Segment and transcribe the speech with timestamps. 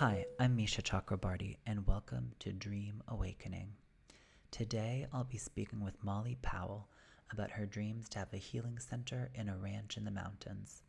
[0.00, 3.72] Hi, I'm Misha Chakrabarty, and welcome to Dream Awakening.
[4.52, 6.88] Today, I'll be speaking with Molly Powell
[7.32, 10.82] about her dreams to have a healing center in a ranch in the mountains.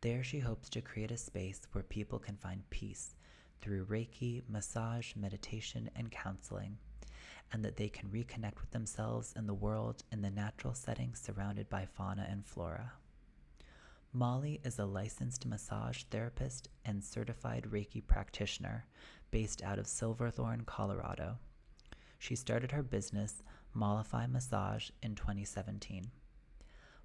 [0.00, 3.14] There, she hopes to create a space where people can find peace
[3.60, 6.78] through Reiki, massage, meditation, and counseling,
[7.52, 11.68] and that they can reconnect with themselves and the world in the natural setting surrounded
[11.68, 12.92] by fauna and flora.
[14.12, 18.84] Molly is a licensed massage therapist and certified Reiki practitioner
[19.30, 21.38] based out of Silverthorne, Colorado.
[22.18, 26.10] She started her business, Mollify Massage, in 2017.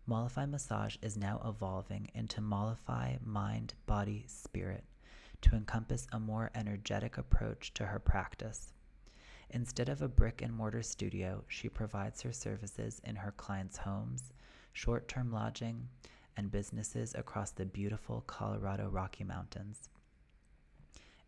[0.07, 4.83] Mollify Massage is now evolving into Mollify Mind, Body, Spirit
[5.41, 8.73] to encompass a more energetic approach to her practice.
[9.51, 14.33] Instead of a brick and mortar studio, she provides her services in her clients' homes,
[14.73, 15.87] short term lodging,
[16.37, 19.89] and businesses across the beautiful Colorado Rocky Mountains.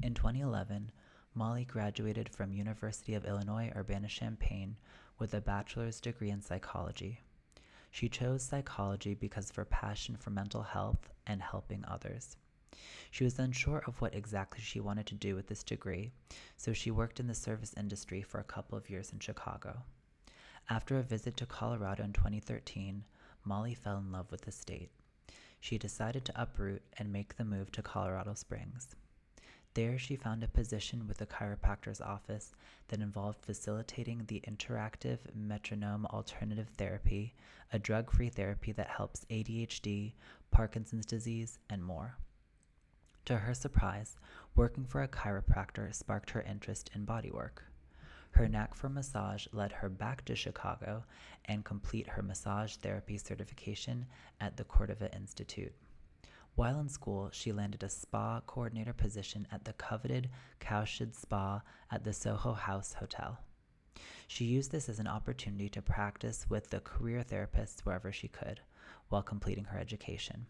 [0.01, 0.91] In 2011,
[1.33, 4.75] Molly graduated from University of Illinois Urbana-Champaign
[5.19, 7.21] with a bachelor's degree in psychology.
[7.91, 12.37] She chose psychology because of her passion for mental health and helping others.
[13.09, 16.11] She was unsure of what exactly she wanted to do with this degree,
[16.57, 19.83] so she worked in the service industry for a couple of years in Chicago.
[20.69, 23.03] After a visit to Colorado in 2013,
[23.43, 24.91] Molly fell in love with the state.
[25.59, 28.95] She decided to uproot and make the move to Colorado Springs.
[29.73, 32.55] There, she found a position with a chiropractor's office
[32.87, 37.35] that involved facilitating the interactive metronome alternative therapy,
[37.71, 40.13] a drug free therapy that helps ADHD,
[40.49, 42.17] Parkinson's disease, and more.
[43.25, 44.15] To her surprise,
[44.55, 47.61] working for a chiropractor sparked her interest in bodywork.
[48.37, 51.03] Her knack for massage led her back to Chicago
[51.45, 54.05] and complete her massage therapy certification
[54.39, 55.73] at the Cortiva Institute.
[56.53, 60.29] While in school, she landed a spa coordinator position at the coveted
[60.59, 63.39] Cowshed Spa at the Soho House Hotel.
[64.27, 68.61] She used this as an opportunity to practice with the career therapists wherever she could
[69.09, 70.45] while completing her education.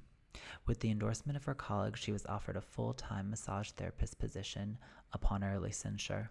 [0.66, 4.78] With the endorsement of her colleagues, she was offered a full time massage therapist position
[5.14, 6.28] upon her licensure.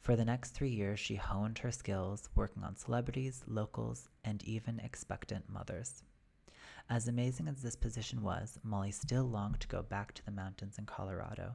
[0.00, 4.80] For the next three years, she honed her skills working on celebrities, locals, and even
[4.80, 6.02] expectant mothers.
[6.88, 10.78] As amazing as this position was, Molly still longed to go back to the mountains
[10.78, 11.54] in Colorado.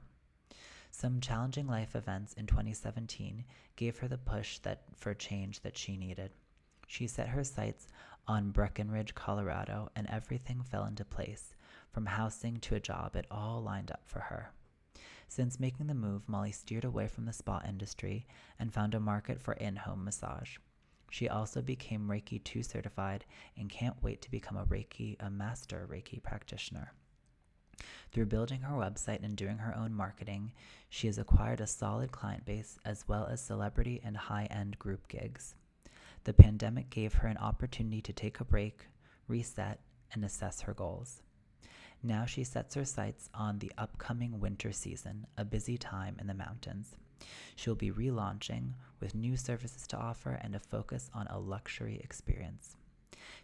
[0.91, 3.43] Some challenging life events in 2017
[3.75, 6.29] gave her the push that for change that she needed.
[6.85, 7.87] She set her sights
[8.27, 11.55] on Breckenridge, Colorado, and everything fell into place.
[11.91, 14.51] From housing to a job, it all lined up for her.
[15.35, 18.27] Since making the move, Molly steered away from the spa industry
[18.59, 20.57] and found a market for in home massage.
[21.09, 23.25] She also became Reiki 2 certified
[23.57, 26.94] and can't wait to become a Reiki, a master Reiki practitioner.
[28.11, 30.51] Through building her website and doing her own marketing,
[30.88, 35.07] she has acquired a solid client base as well as celebrity and high end group
[35.07, 35.55] gigs.
[36.25, 38.85] The pandemic gave her an opportunity to take a break,
[39.27, 39.79] reset,
[40.11, 41.23] and assess her goals.
[42.05, 46.33] Now she sets her sights on the upcoming winter season, a busy time in the
[46.33, 46.97] mountains.
[47.55, 52.75] She'll be relaunching with new services to offer and a focus on a luxury experience.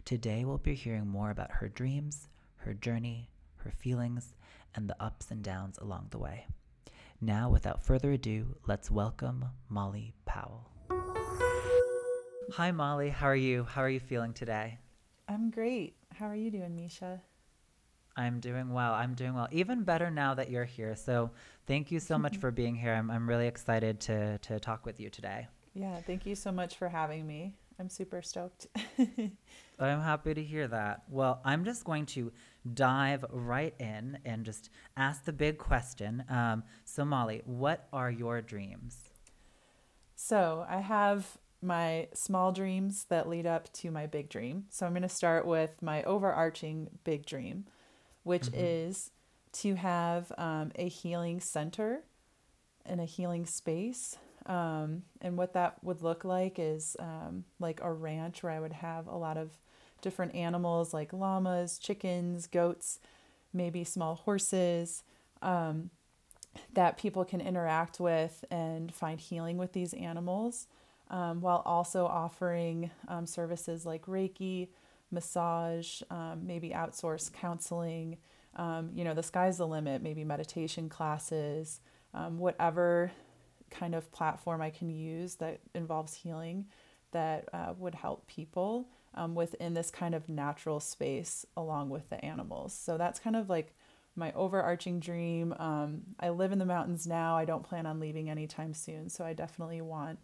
[0.04, 4.34] Today, we'll be hearing more about her dreams, her journey, her feelings,
[4.74, 6.46] and the ups and downs along the way.
[7.22, 10.68] Now, without further ado, let's welcome Molly Powell.
[12.52, 13.08] Hi, Molly.
[13.08, 13.64] How are you?
[13.64, 14.78] How are you feeling today?
[15.28, 15.94] I'm great.
[16.14, 17.22] How are you doing, Misha?
[18.16, 18.92] I'm doing well.
[18.92, 19.48] I'm doing well.
[19.50, 20.96] Even better now that you're here.
[20.96, 21.30] So
[21.66, 22.92] thank you so much for being here.
[22.92, 25.48] I'm, I'm really excited to, to talk with you today.
[25.74, 27.54] Yeah, thank you so much for having me.
[27.78, 28.66] I'm super stoked.
[29.78, 31.04] I'm happy to hear that.
[31.08, 32.30] Well, I'm just going to
[32.74, 36.22] dive right in and just ask the big question.
[36.28, 38.98] Um, so, Molly, what are your dreams?
[40.14, 44.66] So, I have my small dreams that lead up to my big dream.
[44.68, 47.64] So, I'm going to start with my overarching big dream
[48.30, 48.60] which mm-hmm.
[48.64, 49.10] is
[49.50, 52.04] to have um, a healing center
[52.86, 54.16] and a healing space.
[54.46, 58.72] Um, and what that would look like is um, like a ranch where I would
[58.72, 59.58] have a lot of
[60.00, 63.00] different animals like llamas, chickens, goats,
[63.52, 65.02] maybe small horses
[65.42, 65.90] um,
[66.72, 70.68] that people can interact with and find healing with these animals.
[71.10, 74.68] Um, while also offering um, services like Reiki,
[75.10, 78.18] massage, um, maybe outsource counseling.
[78.60, 81.80] Um, you know, the sky's the limit, maybe meditation classes,
[82.12, 83.10] um, whatever
[83.70, 86.66] kind of platform I can use that involves healing
[87.12, 92.22] that uh, would help people um, within this kind of natural space along with the
[92.22, 92.74] animals.
[92.74, 93.74] So that's kind of like
[94.14, 95.54] my overarching dream.
[95.58, 97.38] Um, I live in the mountains now.
[97.38, 99.08] I don't plan on leaving anytime soon.
[99.08, 100.18] So I definitely want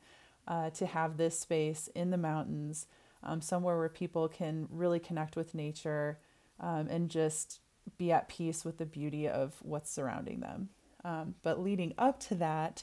[0.47, 2.87] uh, to have this space in the mountains,
[3.23, 6.19] um, somewhere where people can really connect with nature
[6.61, 7.61] um, and just
[7.99, 10.69] be at peace with the beauty of what's surrounding them.
[11.05, 12.83] Um, but leading up to that,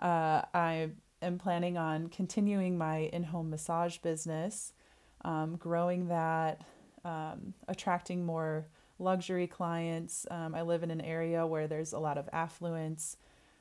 [0.00, 0.90] uh, I
[1.22, 4.72] am planning on continuing my in home massage business,
[5.24, 6.60] um, growing that,
[7.04, 8.66] um, attracting more
[8.98, 10.26] luxury clients.
[10.30, 13.16] Um, I live in an area where there's a lot of affluence.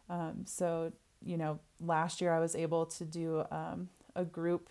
[0.09, 0.91] Um, so,
[1.23, 4.69] you know, last year I was able to do um, a group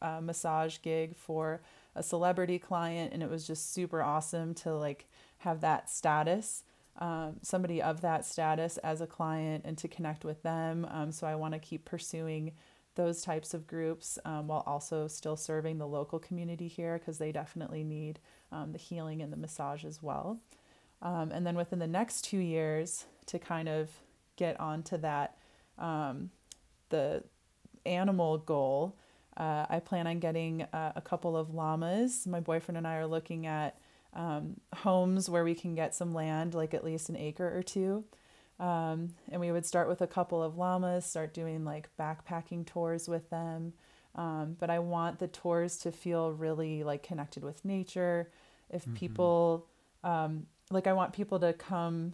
[0.00, 1.62] uh, massage gig for
[1.94, 5.08] a celebrity client, and it was just super awesome to like
[5.42, 6.64] have that status.
[6.98, 10.86] Um, somebody of that status as a client and to connect with them.
[10.90, 12.52] Um, so I want to keep pursuing
[12.94, 17.32] those types of groups um, while also still serving the local community here because they
[17.32, 18.20] definitely need
[18.52, 20.38] um, the healing and the massage as well.
[21.00, 23.90] Um, and then within the next two years, to kind of
[24.36, 25.38] get onto that,
[25.78, 26.30] um,
[26.90, 27.24] the
[27.86, 28.96] animal goal,
[29.36, 32.26] uh, I plan on getting uh, a couple of llamas.
[32.26, 33.78] My boyfriend and I are looking at
[34.14, 38.04] um, homes where we can get some land, like at least an acre or two.
[38.60, 43.08] Um, and we would start with a couple of llamas, start doing like backpacking tours
[43.08, 43.72] with them.
[44.14, 48.30] Um, but I want the tours to feel really like connected with nature.
[48.70, 48.94] If mm-hmm.
[48.94, 49.66] people,
[50.04, 52.12] um, like, I want people to come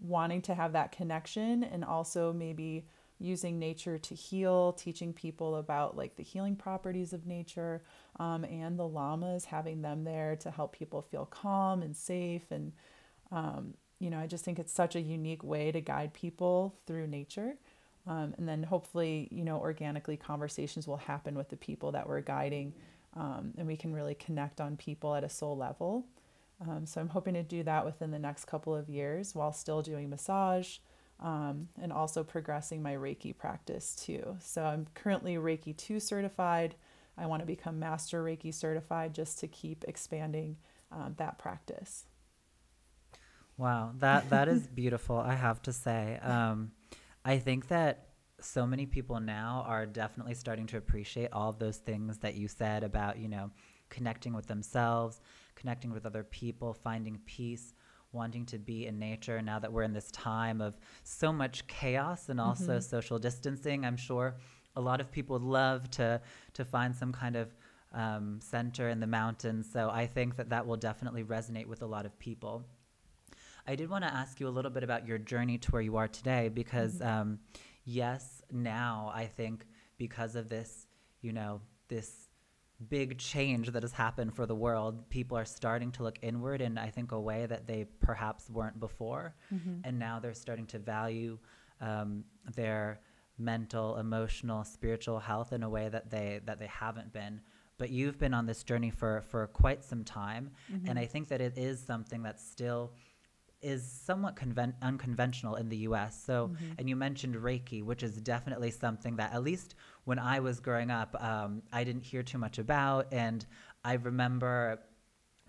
[0.00, 2.86] wanting to have that connection and also maybe
[3.18, 7.82] using nature to heal, teaching people about like the healing properties of nature,
[8.18, 12.50] um, and the llamas, having them there to help people feel calm and safe.
[12.50, 12.72] And,
[13.30, 17.06] um, you know, I just think it's such a unique way to guide people through
[17.06, 17.56] nature.
[18.06, 22.20] Um, and then hopefully, you know, organically conversations will happen with the people that we're
[22.20, 22.74] guiding,
[23.14, 26.04] um, and we can really connect on people at a soul level.
[26.60, 29.82] Um, so I'm hoping to do that within the next couple of years while still
[29.82, 30.78] doing massage
[31.20, 34.36] um, and also progressing my Reiki practice too.
[34.40, 36.74] So I'm currently Reiki 2 certified.
[37.16, 40.56] I want to become Master Reiki certified just to keep expanding
[40.90, 42.06] um, that practice.
[43.56, 45.16] Wow, that that is beautiful.
[45.16, 46.72] I have to say, um,
[47.24, 48.08] I think that
[48.40, 52.48] so many people now are definitely starting to appreciate all of those things that you
[52.48, 53.50] said about you know
[53.90, 55.20] connecting with themselves,
[55.54, 57.74] connecting with other people, finding peace
[58.14, 62.28] wanting to be in nature now that we're in this time of so much chaos
[62.28, 62.80] and also mm-hmm.
[62.80, 63.84] social distancing.
[63.84, 64.36] I'm sure
[64.76, 66.20] a lot of people would love to
[66.54, 67.54] to find some kind of
[67.92, 69.68] um, center in the mountains.
[69.72, 72.64] So I think that that will definitely resonate with a lot of people.
[73.66, 75.96] I did want to ask you a little bit about your journey to where you
[75.96, 77.08] are today, because mm-hmm.
[77.08, 77.38] um,
[77.84, 79.64] yes, now I think
[79.96, 80.86] because of this,
[81.22, 82.23] you know, this
[82.88, 86.76] big change that has happened for the world, people are starting to look inward in,
[86.78, 89.34] I think, a way that they perhaps weren't before.
[89.52, 89.80] Mm-hmm.
[89.84, 91.38] And now they're starting to value
[91.80, 92.24] um,
[92.54, 93.00] their
[93.38, 97.40] mental, emotional, spiritual health in a way that they that they haven't been.
[97.78, 100.88] But you've been on this journey for for quite some time, mm-hmm.
[100.88, 102.92] and I think that it is something that's still
[103.64, 106.22] is somewhat conven- unconventional in the US.
[106.24, 106.72] So, mm-hmm.
[106.78, 109.74] and you mentioned Reiki, which is definitely something that, at least
[110.04, 113.12] when I was growing up, um, I didn't hear too much about.
[113.12, 113.44] And
[113.84, 114.80] I remember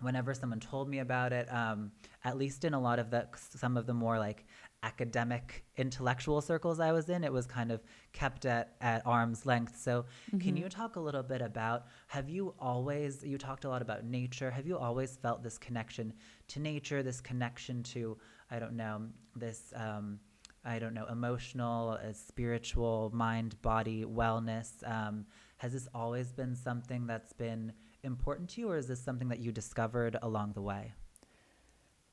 [0.00, 1.92] whenever someone told me about it, um,
[2.24, 4.44] at least in a lot of the, some of the more like
[4.86, 9.76] academic intellectual circles I was in, it was kind of kept at, at arm's length.
[9.76, 10.38] So, mm-hmm.
[10.38, 14.04] can you talk a little bit about have you always, you talked a lot about
[14.04, 16.12] nature, have you always felt this connection
[16.48, 18.16] to nature, this connection to,
[18.50, 20.20] I don't know, this, um,
[20.64, 24.68] I don't know, emotional, uh, spiritual, mind, body, wellness?
[24.88, 25.26] Um,
[25.58, 29.40] has this always been something that's been important to you, or is this something that
[29.40, 30.92] you discovered along the way?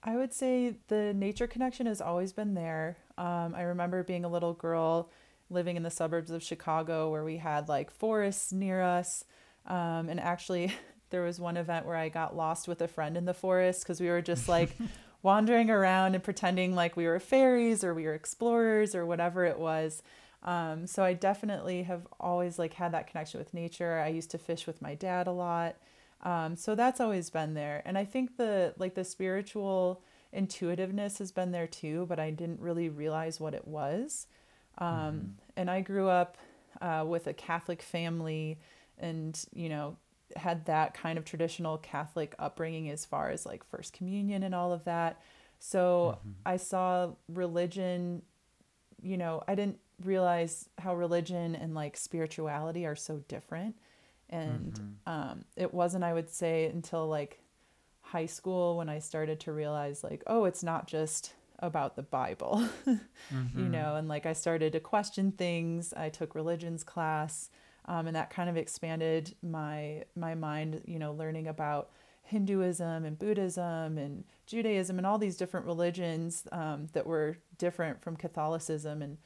[0.04, 2.98] I would say the nature connection has always been there.
[3.18, 5.10] Um, I remember being a little girl
[5.50, 9.24] living in the suburbs of Chicago where we had like forests near us.
[9.66, 10.74] Um, and actually,
[11.10, 14.02] there was one event where I got lost with a friend in the forest because
[14.02, 14.76] we were just like
[15.22, 19.58] wandering around and pretending like we were fairies or we were explorers or whatever it
[19.58, 20.04] was.
[20.44, 24.00] Um, so I definitely have always like had that connection with nature.
[24.00, 25.78] I used to fish with my dad a lot.
[26.24, 27.82] Um, so that's always been there.
[27.86, 30.02] And I think the like the spiritual
[30.32, 34.28] intuitiveness has been there too, but I didn't really realize what it was.
[34.78, 35.28] Um, mm-hmm.
[35.58, 36.38] And I grew up
[36.82, 38.58] uh, with a Catholic family
[38.98, 39.98] and, you know,
[40.36, 44.74] had that kind of traditional Catholic upbringing as far as like First Communion and all
[44.74, 45.22] of that.
[45.60, 46.32] So mm-hmm.
[46.46, 48.24] I saw religion,
[49.02, 53.76] you know, I didn't realize how religion and like spirituality are so different
[54.34, 55.10] and mm-hmm.
[55.10, 57.44] um, it wasn't i would say until like
[58.14, 62.64] high school when I started to realize, like, oh, it's not just about the Bible,
[62.88, 63.60] mm-hmm.
[63.60, 65.94] you know, and like I started to question things.
[65.98, 67.50] I took religions class,
[67.86, 71.90] um, and that kind of expanded my my mind, you know, learning about
[72.22, 78.16] Hinduism and Buddhism and Judaism and all these different religions um, that were different from
[78.16, 79.18] Catholicism and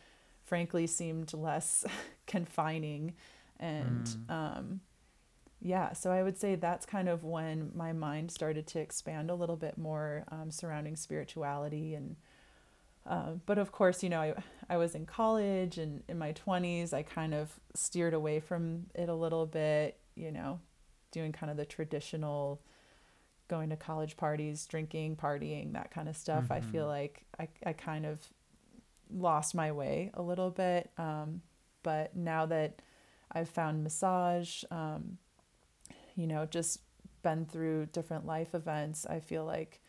[0.46, 1.84] frankly seemed less
[2.26, 3.16] confining
[3.60, 4.32] and mm.
[4.32, 4.80] um,
[5.62, 9.36] yeah so i would say that's kind of when my mind started to expand a
[9.36, 12.16] little bit more um, surrounding spirituality and
[13.06, 14.34] uh, but of course you know I,
[14.70, 19.10] I was in college and in my 20s i kind of steered away from it
[19.10, 20.60] a little bit you know
[21.12, 22.62] doing kind of the traditional
[23.48, 26.54] going to college parties drinking partying that kind of stuff mm-hmm.
[26.54, 28.20] i feel like I, I kind of
[29.10, 31.42] lost my way a little bit um,
[31.82, 32.82] but now that
[33.32, 35.18] i've found massage um,
[36.17, 36.81] you know, just
[37.24, 39.79] been through different life events, I feel like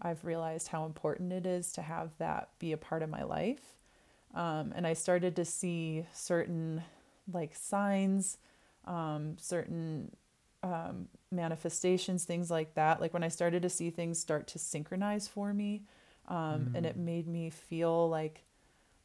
[0.00, 3.74] I've realized how important it is to have that be a part of my life.
[4.34, 6.82] Um, and I started to see certain
[7.32, 8.38] like signs,
[8.84, 10.14] um, certain
[10.62, 13.00] um, manifestations, things like that.
[13.00, 15.84] Like when I started to see things start to synchronize for me,
[16.30, 16.74] mm.
[16.76, 18.44] and it made me feel like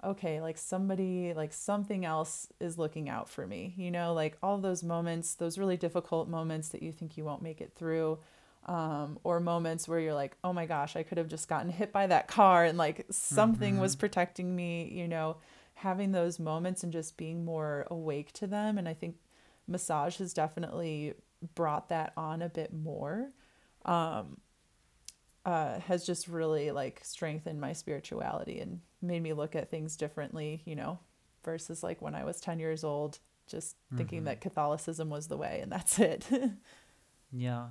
[0.06, 4.58] okay, like somebody, like something else is looking out for me, you know, like all
[4.58, 8.20] those moments, those really difficult moments that you think you won't make it through.
[8.66, 11.92] Um, or moments where you're like, oh my gosh, I could have just gotten hit
[11.92, 13.82] by that car and like something mm-hmm.
[13.82, 15.36] was protecting me, you know,
[15.74, 18.78] having those moments and just being more awake to them.
[18.78, 19.18] And I think
[19.68, 21.14] massage has definitely
[21.56, 23.32] brought that on a bit more.
[23.84, 24.38] Um,
[25.46, 30.62] uh, has just really like strengthened my spirituality and made me look at things differently,
[30.66, 31.00] you know,
[31.44, 33.98] versus like when I was 10 years old, just mm-hmm.
[33.98, 36.26] thinking that Catholicism was the way and that's it.
[37.32, 37.68] yeah.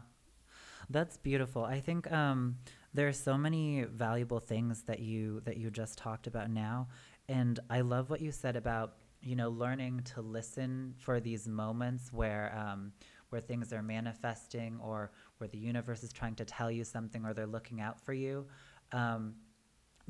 [0.91, 1.65] That's beautiful.
[1.65, 2.59] I think um,
[2.93, 6.89] there are so many valuable things that you that you just talked about now,
[7.29, 12.13] and I love what you said about you know learning to listen for these moments
[12.13, 12.93] where um,
[13.31, 17.33] where things are manifesting or where the universe is trying to tell you something or
[17.33, 18.47] they're looking out for you.
[18.93, 19.35] Um,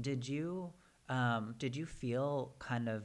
[0.01, 0.73] did you
[1.09, 3.05] um, did you feel kind of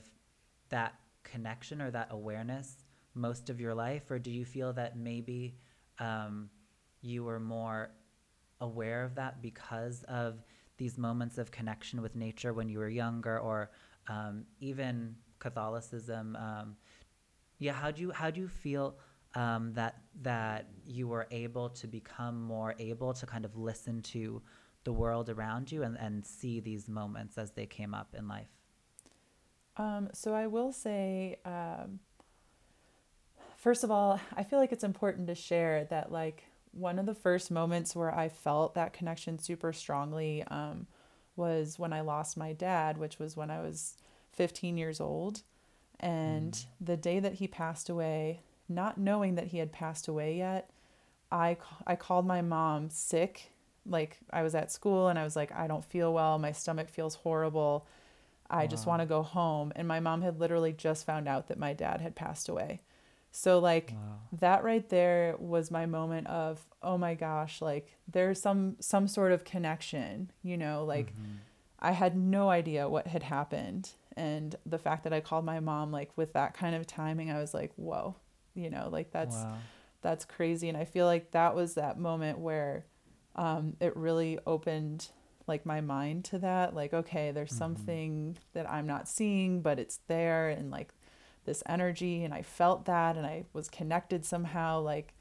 [0.70, 5.56] that connection or that awareness most of your life, or do you feel that maybe
[6.00, 6.50] um,
[7.02, 7.92] you were more
[8.62, 10.44] aware of that because of
[10.78, 13.72] these moments of connection with nature when you were younger, or
[14.08, 16.36] um, even Catholicism?
[16.36, 16.76] Um,
[17.60, 18.98] yeah, how do you how do you feel
[19.36, 24.42] um, that that you were able to become more able to kind of listen to
[24.88, 28.48] the world around you and, and see these moments as they came up in life?
[29.76, 32.00] Um, so I will say, um,
[33.58, 37.14] first of all, I feel like it's important to share that like one of the
[37.14, 40.88] first moments where I felt that connection super strongly um,
[41.36, 43.98] was when I lost my dad, which was when I was
[44.32, 45.42] 15 years old.
[46.00, 46.66] And mm.
[46.80, 48.40] the day that he passed away,
[48.70, 50.70] not knowing that he had passed away yet,
[51.30, 53.52] I, I called my mom sick
[53.88, 56.38] like I was at school and I was like, I don't feel well.
[56.40, 57.88] My stomach feels horrible.
[58.50, 58.68] I wow.
[58.68, 59.72] just want to go home.
[59.76, 62.82] And my mom had literally just found out that my dad had passed away.
[63.32, 64.20] So like wow.
[64.40, 69.32] that right there was my moment of, oh my gosh, like there's some some sort
[69.32, 71.36] of connection, you know, like mm-hmm.
[71.80, 73.92] I had no idea what had happened.
[74.16, 77.40] And the fact that I called my mom like with that kind of timing, I
[77.40, 78.16] was like, whoa,
[78.56, 79.58] you know, like that's wow.
[80.02, 80.70] that's crazy.
[80.70, 82.86] And I feel like that was that moment where
[83.38, 85.10] um, it really opened
[85.48, 87.58] like my mind to that like okay there's mm-hmm.
[87.58, 90.90] something that i'm not seeing but it's there and like
[91.46, 95.14] this energy and i felt that and i was connected somehow like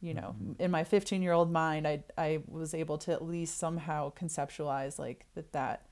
[0.00, 0.60] you know mm-hmm.
[0.60, 4.98] in my 15 year old mind i i was able to at least somehow conceptualize
[4.98, 5.86] like that that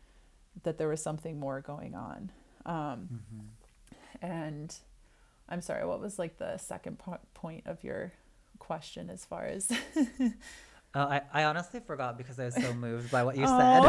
[0.65, 2.31] that there was something more going on
[2.65, 4.27] um mm-hmm.
[4.27, 4.77] and
[5.49, 8.13] i'm sorry what was like the second po- point of your
[8.59, 9.71] question as far as
[10.97, 13.85] Oh, I, I honestly forgot because I was so moved by what you said.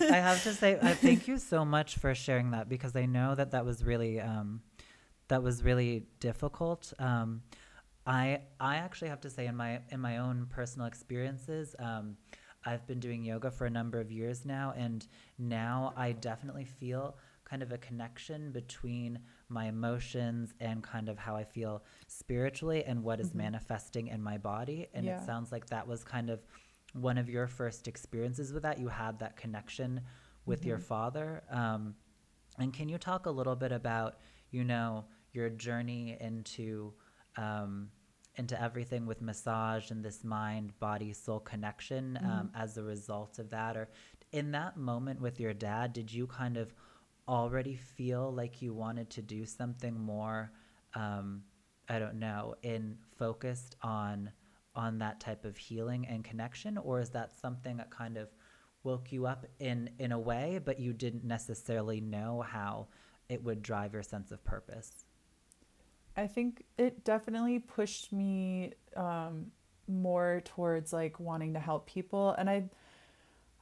[0.12, 3.50] I have to say, thank you so much for sharing that because I know that
[3.50, 4.60] that was really, um,
[5.26, 6.92] that was really difficult.
[7.00, 7.42] Um,
[8.06, 12.16] I I actually have to say in my in my own personal experiences, um,
[12.64, 15.04] I've been doing yoga for a number of years now, and
[15.38, 21.36] now I definitely feel kind of a connection between my emotions and kind of how
[21.36, 23.38] I feel spiritually and what is mm-hmm.
[23.38, 24.88] manifesting in my body.
[24.94, 25.18] And yeah.
[25.20, 26.40] it sounds like that was kind of
[26.94, 28.78] one of your first experiences with that.
[28.78, 30.00] You had that connection
[30.44, 30.70] with mm-hmm.
[30.70, 31.44] your father.
[31.50, 31.94] Um,
[32.58, 34.16] and can you talk a little bit about,
[34.50, 36.94] you know, your journey into
[37.36, 37.90] um,
[38.36, 42.62] into everything with massage and this mind body soul connection um, mm-hmm.
[42.62, 43.88] as a result of that or
[44.32, 46.74] in that moment with your dad did you kind of
[47.28, 50.52] already feel like you wanted to do something more
[50.94, 51.42] um,
[51.88, 54.30] i don't know in focused on
[54.76, 56.78] on that type of healing and connection?
[56.78, 58.28] Or is that something that kind of
[58.84, 62.86] woke you up in in a way but you didn't necessarily know how
[63.28, 65.06] it would drive your sense of purpose?
[66.16, 69.46] I think it definitely pushed me um,
[69.88, 72.34] more towards like wanting to help people.
[72.38, 72.64] And i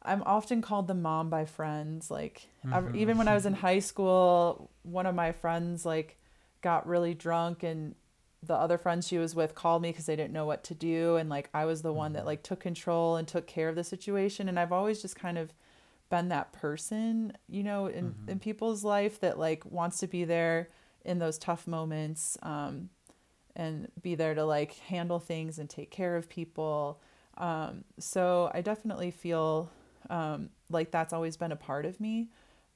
[0.04, 2.94] i'm often called the mom by friends like mm-hmm.
[2.96, 6.18] even when i was in high school one of my friends like
[6.61, 7.94] got really drunk and
[8.42, 11.16] the other friends she was with called me because they didn't know what to do
[11.16, 12.28] and like i was the one that mm-hmm.
[12.28, 15.52] like took control and took care of the situation and i've always just kind of
[16.11, 18.30] been that person you know in, mm-hmm.
[18.30, 20.68] in people's life that like wants to be there
[21.04, 22.88] in those tough moments um,
[23.56, 27.00] and be there to like handle things and take care of people
[27.38, 29.70] um, so i definitely feel
[30.11, 32.28] um, like that's always been a part of me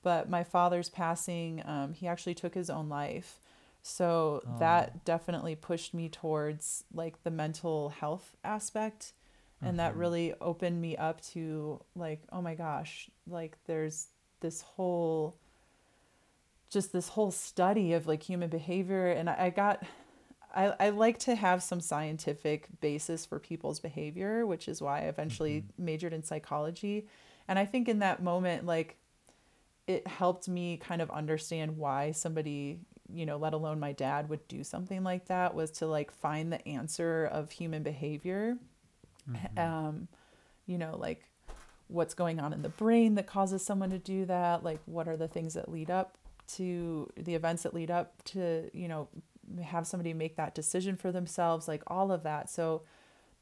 [0.03, 3.41] but my father's passing um, he actually took his own life
[3.89, 4.59] so oh.
[4.59, 9.13] that definitely pushed me towards like the mental health aspect.
[9.61, 9.77] And mm-hmm.
[9.79, 14.09] that really opened me up to like, oh my gosh, like there's
[14.41, 15.37] this whole
[16.71, 19.83] just this whole study of like human behavior and I, I got
[20.55, 25.03] I, I like to have some scientific basis for people's behavior, which is why I
[25.03, 25.85] eventually mm-hmm.
[25.85, 27.07] majored in psychology.
[27.47, 28.97] And I think in that moment, like,
[29.87, 32.81] it helped me kind of understand why somebody
[33.13, 36.53] you know, let alone my dad would do something like that was to like find
[36.53, 38.57] the answer of human behavior.
[39.31, 39.59] Mm-hmm.
[39.59, 40.09] Um,
[40.67, 41.25] you know, like
[41.89, 45.17] what's going on in the brain that causes someone to do that, like what are
[45.17, 49.09] the things that lead up to the events that lead up to, you know,
[49.63, 52.51] have somebody make that decision for themselves, like all of that.
[52.51, 52.83] So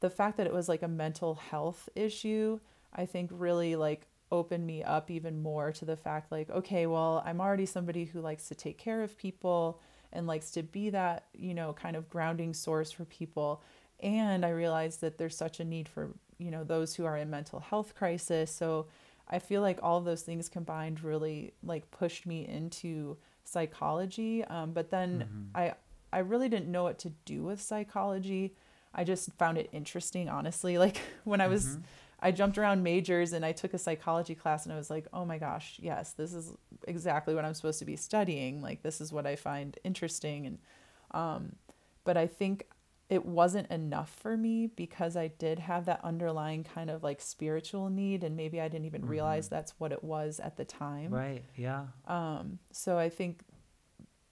[0.00, 2.60] the fact that it was like a mental health issue,
[2.94, 7.22] I think really like opened me up even more to the fact like okay well
[7.24, 9.80] i'm already somebody who likes to take care of people
[10.12, 13.62] and likes to be that you know kind of grounding source for people
[14.00, 17.30] and i realized that there's such a need for you know those who are in
[17.30, 18.86] mental health crisis so
[19.28, 24.90] i feel like all those things combined really like pushed me into psychology um, but
[24.90, 25.56] then mm-hmm.
[25.56, 25.72] i
[26.12, 28.54] i really didn't know what to do with psychology
[28.94, 31.82] i just found it interesting honestly like when i was mm-hmm
[32.18, 35.24] I jumped around majors and I took a psychology class and I was like, oh
[35.24, 36.52] my gosh, yes, this is
[36.88, 38.62] exactly what I'm supposed to be studying.
[38.62, 40.46] Like, this is what I find interesting.
[40.46, 40.58] And,
[41.10, 41.56] um,
[42.04, 42.66] but I think
[43.08, 47.90] it wasn't enough for me because I did have that underlying kind of like spiritual
[47.90, 49.10] need and maybe I didn't even mm-hmm.
[49.10, 51.12] realize that's what it was at the time.
[51.12, 51.44] Right.
[51.54, 51.84] Yeah.
[52.08, 53.42] Um, so I think,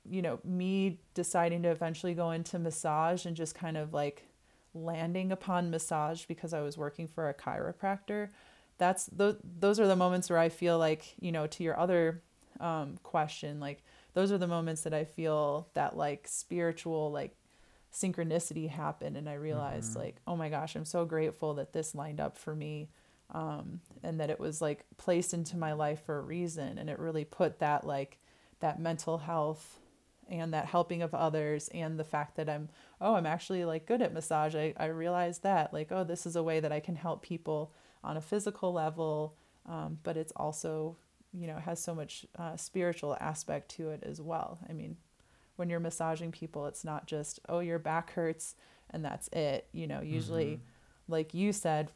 [0.08, 4.26] you know, me deciding to eventually go into massage and just kind of like
[4.74, 8.30] landing upon massage because I was working for a chiropractor.
[8.76, 12.22] That's those those are the moments where I feel like, you know, to your other
[12.60, 17.36] um, question, like those are the moments that I feel that like spiritual like
[17.92, 20.00] synchronicity happened and I realized mm-hmm.
[20.00, 22.90] like, oh my gosh, I'm so grateful that this lined up for me.
[23.30, 26.98] Um, and that it was like placed into my life for a reason and it
[26.98, 28.18] really put that like
[28.60, 29.80] that mental health
[30.28, 32.68] and that helping of others and the fact that I'm
[33.00, 34.54] oh I'm actually like good at massage.
[34.54, 37.72] I, I realized that like oh this is a way that I can help people
[38.02, 40.96] on a physical level um, but it's also
[41.32, 44.58] you know has so much uh, spiritual aspect to it as well.
[44.68, 44.96] I mean
[45.56, 48.54] when you're massaging people it's not just oh your back hurts
[48.90, 49.68] and that's it.
[49.72, 51.12] You know usually mm-hmm.
[51.12, 51.90] like you said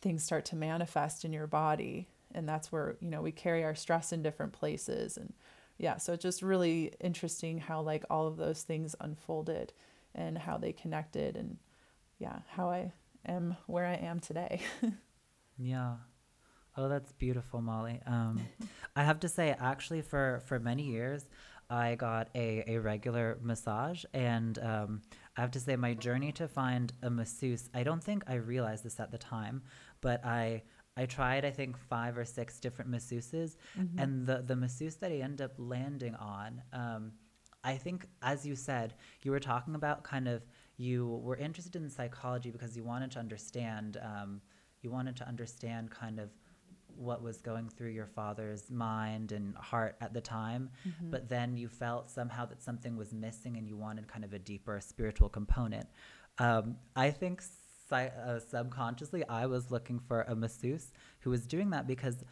[0.00, 3.74] things start to manifest in your body and that's where you know we carry our
[3.74, 5.32] stress in different places and
[5.78, 9.72] yeah, so it's just really interesting how like all of those things unfolded
[10.14, 11.56] and how they connected and
[12.18, 12.92] yeah, how I
[13.26, 14.60] am where I am today.
[15.58, 15.94] yeah.
[16.76, 18.00] Oh, that's beautiful, Molly.
[18.06, 18.40] Um,
[18.96, 21.28] I have to say, actually, for for many years,
[21.68, 25.02] I got a, a regular massage, and um,
[25.36, 27.68] I have to say, my journey to find a masseuse.
[27.74, 29.62] I don't think I realized this at the time,
[30.00, 30.62] but I
[30.96, 33.98] I tried, I think, five or six different masseuses, mm-hmm.
[33.98, 37.12] and the the masseuse that I ended up landing on, um,
[37.64, 40.42] I think, as you said, you were talking about kind of
[40.76, 44.40] you were interested in psychology because you wanted to understand, um,
[44.82, 46.30] you wanted to understand kind of
[46.96, 51.10] what was going through your father's mind and heart at the time, mm-hmm.
[51.10, 54.38] but then you felt somehow that something was missing, and you wanted kind of a
[54.38, 55.86] deeper spiritual component.
[56.38, 57.42] Um, I think
[57.92, 62.24] uh, subconsciously I was looking for a masseuse who was doing that because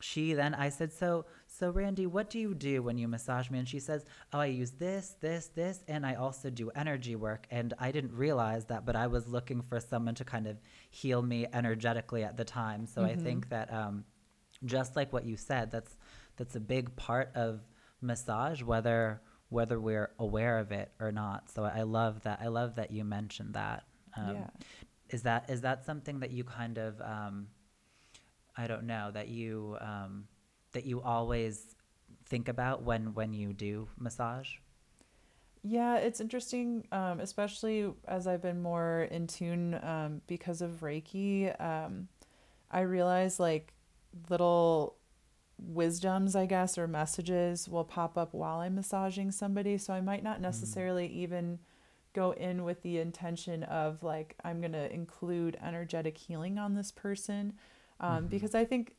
[0.00, 3.58] she then I said, so so Randy, what do you do when you massage me?
[3.58, 7.46] And she says, oh, I use this, this, this, and I also do energy work.
[7.50, 10.58] And I didn't realize that, but I was looking for someone to kind of
[10.90, 12.86] heal me energetically at the time.
[12.86, 13.18] So mm-hmm.
[13.18, 14.04] I think that um,
[14.64, 15.96] just like what you said, that's
[16.36, 17.60] that's a big part of
[18.00, 21.48] massage, whether whether we're aware of it or not.
[21.50, 22.40] So I love that.
[22.42, 23.84] I love that you mentioned that.
[24.16, 24.46] Um, yeah.
[25.10, 27.48] Is that is that something that you kind of um,
[28.56, 30.26] I don't know that you um,
[30.72, 31.76] that you always
[32.26, 34.48] think about when when you do massage?
[35.62, 41.60] Yeah, it's interesting, um, especially as I've been more in tune um, because of Reiki.
[41.60, 42.06] Um,
[42.70, 43.72] I realize like
[44.28, 44.96] little
[45.58, 49.76] wisdoms, I guess, or messages will pop up while I'm massaging somebody.
[49.78, 50.42] So I might not mm.
[50.42, 51.12] necessarily mm.
[51.12, 51.58] even
[52.16, 56.90] go in with the intention of like, I'm going to include energetic healing on this
[56.90, 57.52] person.
[58.00, 58.26] Um, mm-hmm.
[58.26, 58.96] Because I think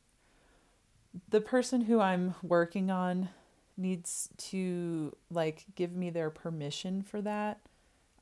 [1.28, 3.28] the person who I'm working on
[3.76, 7.60] needs to like give me their permission for that.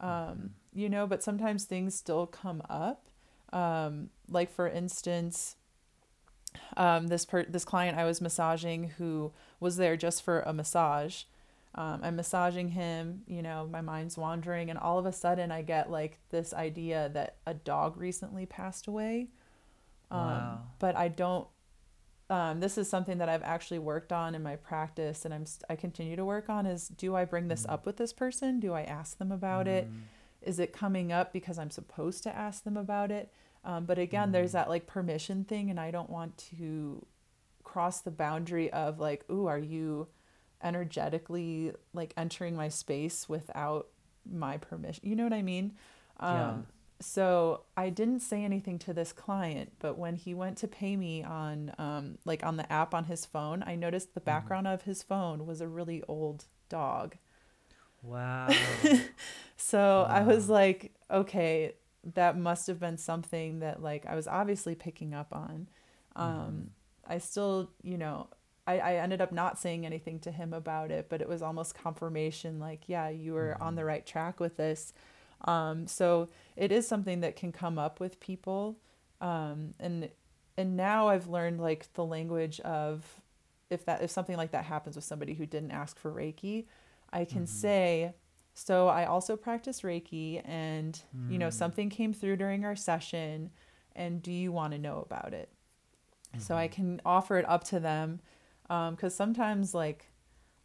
[0.00, 0.46] Um, mm-hmm.
[0.72, 3.06] You know, but sometimes things still come up.
[3.52, 5.56] Um, like, for instance,
[6.76, 11.24] um, this per- this client I was massaging who was there just for a massage.
[11.76, 15.60] Um, I'm massaging him, you know, my mind's wandering, and all of a sudden I
[15.60, 19.28] get like this idea that a dog recently passed away.
[20.10, 20.60] Um, wow.
[20.78, 21.46] But I don't.
[22.28, 25.76] Um, this is something that I've actually worked on in my practice, and I'm I
[25.76, 26.64] continue to work on.
[26.64, 27.72] Is do I bring this mm.
[27.72, 28.58] up with this person?
[28.58, 29.70] Do I ask them about mm.
[29.70, 29.88] it?
[30.40, 33.30] Is it coming up because I'm supposed to ask them about it?
[33.64, 37.04] Um, but again, mm there's that like permission thing, and I don't want to
[37.64, 40.08] cross the boundary of like, ooh, are you
[40.62, 43.88] energetically like entering my space without
[44.30, 45.08] my permission?
[45.08, 45.72] You know what I mean?
[46.18, 46.54] Um, yeah.
[47.00, 51.22] So I didn't say anything to this client, but when he went to pay me
[51.22, 54.26] on um, like on the app on his phone, I noticed the mm-hmm.
[54.26, 57.16] background mm of his phone was a really old dog.
[58.02, 58.48] Wow.
[59.56, 60.06] so wow.
[60.08, 61.74] I was like, okay,
[62.14, 65.68] that must have been something that like I was obviously picking up on.
[66.14, 67.12] Um, mm-hmm.
[67.12, 68.28] I still, you know,
[68.66, 71.74] I, I ended up not saying anything to him about it, but it was almost
[71.74, 73.62] confirmation like, yeah, you were mm-hmm.
[73.62, 74.92] on the right track with this.
[75.44, 78.78] Um, so it is something that can come up with people.
[79.20, 80.10] Um, and
[80.58, 83.20] and now I've learned like the language of
[83.70, 86.64] if that if something like that happens with somebody who didn't ask for Reiki,
[87.12, 87.46] I can mm-hmm.
[87.46, 88.14] say,
[88.54, 91.30] so I also practice Reiki, and mm.
[91.30, 91.50] you know, hmm.
[91.50, 93.50] something came through during our session,
[93.94, 95.50] and do you want to know about it?
[96.30, 96.40] Mm-hmm.
[96.40, 96.74] So I mm-hmm.
[96.74, 98.20] can offer it up to them,
[98.68, 100.10] because um, sometimes like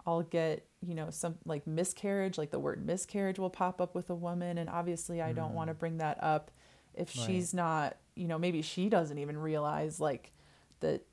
[0.06, 4.10] I'll get you know some like miscarriage, like the word miscarriage will pop up with
[4.10, 5.36] a woman, and obviously I mm.
[5.36, 6.52] don't want to bring that up
[6.94, 7.26] if right.
[7.26, 10.32] she's not, you know, maybe she doesn't even realize like
[10.82, 11.06] that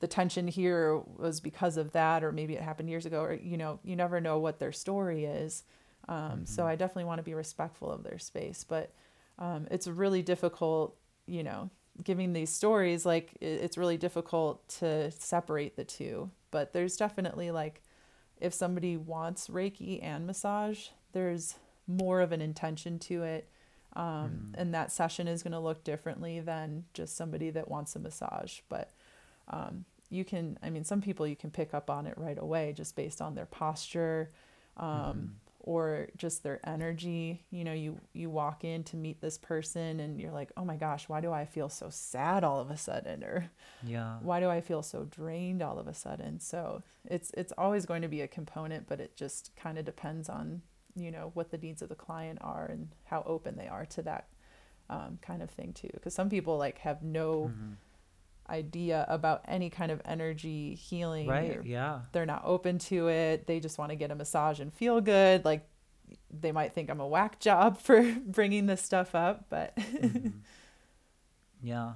[0.00, 3.56] the tension here was because of that, or maybe it happened years ago, or you
[3.56, 5.64] know, you never know what their story is.
[6.08, 6.44] Um, mm-hmm.
[6.44, 8.92] So I definitely want to be respectful of their space, but
[9.38, 11.70] um, it's really difficult, you know,
[12.02, 13.06] giving these stories.
[13.06, 16.30] Like it's really difficult to separate the two.
[16.50, 17.82] But there's definitely like,
[18.38, 21.56] if somebody wants Reiki and massage, there's
[21.86, 23.48] more of an intention to it.
[23.94, 24.54] Um, mm-hmm.
[24.58, 28.60] And that session is going to look differently than just somebody that wants a massage.
[28.68, 28.92] But
[29.48, 32.72] um, you can i mean some people you can pick up on it right away
[32.76, 34.30] just based on their posture
[34.76, 35.26] um, mm-hmm.
[35.66, 40.20] Or just their energy you know you you walk in to meet this person and
[40.20, 43.22] you're like oh my gosh why do i feel so sad all of a sudden?
[43.22, 43.50] or
[43.82, 44.16] yeah.
[44.22, 46.40] why do i feel so drained all of a sudden?
[46.40, 50.28] So it's it's always going to be a component but it just kind of depends
[50.28, 50.62] on
[50.94, 54.02] you know what the needs of the client are and how open they are to
[54.02, 54.28] that
[54.88, 55.90] um, kind of thing too.
[55.92, 57.72] Because some people like have no mm-hmm
[58.48, 61.26] idea about any kind of energy healing.
[61.26, 61.60] Right.
[61.64, 62.00] Yeah.
[62.12, 63.46] They're not open to it.
[63.46, 65.44] They just want to get a massage and feel good.
[65.44, 65.68] Like
[66.30, 70.28] they might think I'm a whack job for bringing this stuff up, but mm-hmm.
[71.62, 71.92] yeah.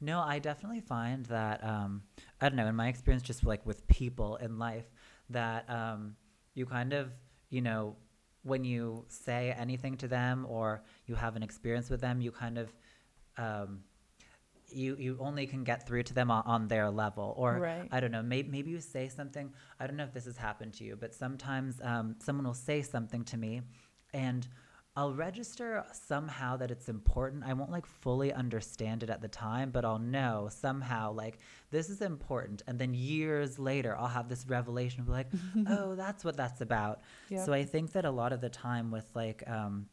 [0.00, 2.02] No, I definitely find that um,
[2.40, 4.84] I don't know in my experience, just like with people in life,
[5.30, 6.16] that um,
[6.54, 7.10] you kind of
[7.48, 7.96] you know
[8.42, 12.58] when you say anything to them or you have an experience with them, you kind
[12.58, 12.72] of
[13.38, 13.80] um,
[14.76, 17.88] you you only can get through to them on, on their level or right.
[17.90, 20.72] i don't know maybe, maybe you say something i don't know if this has happened
[20.72, 23.62] to you but sometimes um, someone will say something to me
[24.12, 24.48] and
[24.96, 29.70] i'll register somehow that it's important i won't like fully understand it at the time
[29.70, 31.38] but i'll know somehow like
[31.70, 35.28] this is important and then years later i'll have this revelation of like
[35.68, 37.44] oh that's what that's about yep.
[37.44, 39.86] so i think that a lot of the time with like um,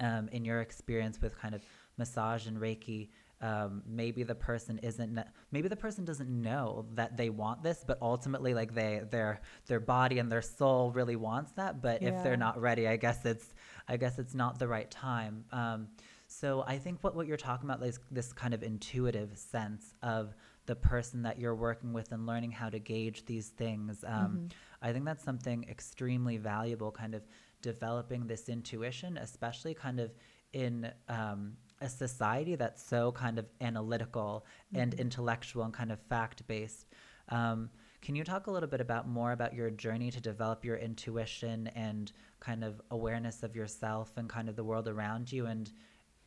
[0.00, 1.62] um, in your experience with kind of
[1.96, 3.08] massage and reiki
[3.40, 5.18] um, maybe the person isn't
[5.52, 9.80] maybe the person doesn't know that they want this but ultimately like they their their
[9.80, 12.08] body and their soul really wants that but yeah.
[12.08, 13.54] if they're not ready i guess it's
[13.86, 15.86] i guess it's not the right time um,
[16.26, 20.34] so i think what, what you're talking about is this kind of intuitive sense of
[20.66, 24.46] the person that you're working with and learning how to gauge these things um, mm-hmm.
[24.82, 27.22] i think that's something extremely valuable kind of
[27.62, 30.10] developing this intuition especially kind of
[30.52, 34.82] in um, a society that's so kind of analytical mm-hmm.
[34.82, 36.86] and intellectual and kind of fact based.
[37.28, 40.76] Um, can you talk a little bit about more about your journey to develop your
[40.76, 45.70] intuition and kind of awareness of yourself and kind of the world around you and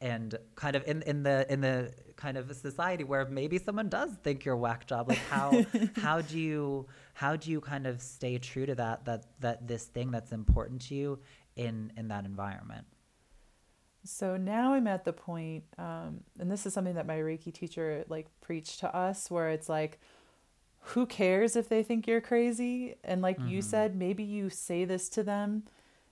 [0.01, 4.09] and kind of in, in the in the kind of society where maybe someone does
[4.23, 5.63] think you're a whack job like how
[5.95, 9.85] how do you how do you kind of stay true to that that that this
[9.85, 11.19] thing that's important to you
[11.55, 12.85] in in that environment
[14.03, 18.03] so now I'm at the point, um, and this is something that my Reiki teacher
[18.09, 19.99] like preached to us, where it's like,
[20.79, 22.95] who cares if they think you're crazy?
[23.03, 23.49] And like mm-hmm.
[23.49, 25.63] you said, maybe you say this to them,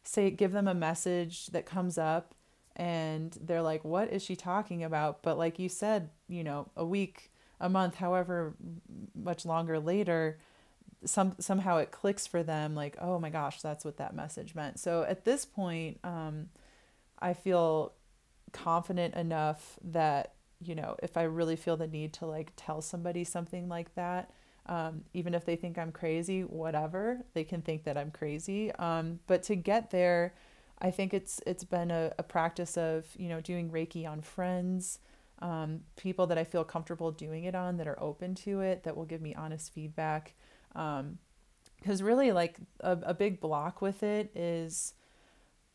[0.03, 2.35] say give them a message that comes up,
[2.75, 5.23] and they're like, what is she talking about?
[5.23, 8.55] But like you said, you know, a week, a month, however
[9.15, 10.39] much longer later,
[11.05, 14.79] some somehow it clicks for them, like, oh my gosh, that's what that message meant.
[14.79, 16.49] So at this point, um,
[17.19, 17.93] I feel
[18.51, 23.23] confident enough that, you know, if I really feel the need to like tell somebody
[23.23, 24.31] something like that,
[24.65, 28.71] um, even if they think I'm crazy, whatever, they can think that I'm crazy.
[28.73, 30.35] Um, but to get there,
[30.81, 34.99] I think it's it's been a, a practice of you know doing Reiki on friends,
[35.39, 38.95] um, people that I feel comfortable doing it on that are open to it that
[38.95, 40.35] will give me honest feedback.
[40.71, 44.93] Because um, really, like a, a big block with it is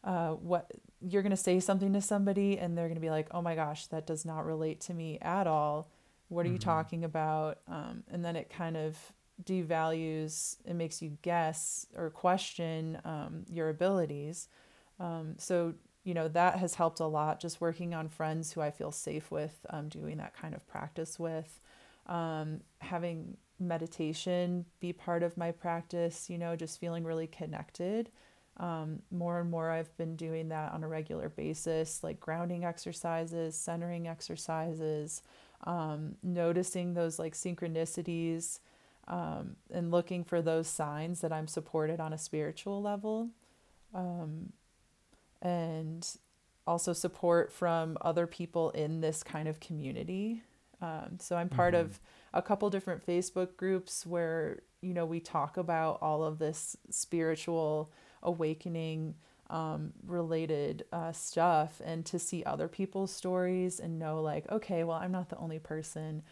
[0.04, 0.70] uh, what
[1.06, 3.54] you're going to say something to somebody and they're going to be like, oh my
[3.54, 5.90] gosh, that does not relate to me at all.
[6.28, 6.54] What are mm-hmm.
[6.54, 7.58] you talking about?
[7.68, 8.96] Um, and then it kind of
[9.42, 14.48] devalues, it makes you guess or question um, your abilities.
[15.00, 18.70] Um, so, you know, that has helped a lot just working on friends who I
[18.70, 21.60] feel safe with, um, doing that kind of practice with.
[22.06, 28.10] Um, having meditation be part of my practice, you know, just feeling really connected
[28.58, 33.56] um, more and more, I've been doing that on a regular basis, like grounding exercises,
[33.56, 35.22] centering exercises,
[35.64, 38.60] um, noticing those like synchronicities,
[39.08, 43.30] um, and looking for those signs that I'm supported on a spiritual level.
[43.92, 44.52] Um,
[45.42, 46.08] and
[46.66, 50.42] also support from other people in this kind of community.
[50.80, 51.82] Um, so I'm part mm-hmm.
[51.82, 52.00] of
[52.32, 57.92] a couple different Facebook groups where, you know, we talk about all of this spiritual
[58.24, 59.14] awakening
[59.50, 64.96] um, related uh, stuff and to see other people's stories and know like okay well
[64.96, 66.22] i'm not the only person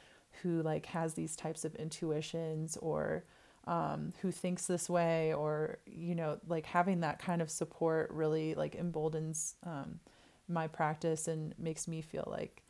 [0.43, 3.25] who like has these types of intuitions or
[3.67, 8.55] um, who thinks this way or you know like having that kind of support really
[8.55, 10.01] like emboldens um,
[10.49, 12.63] my practice and makes me feel like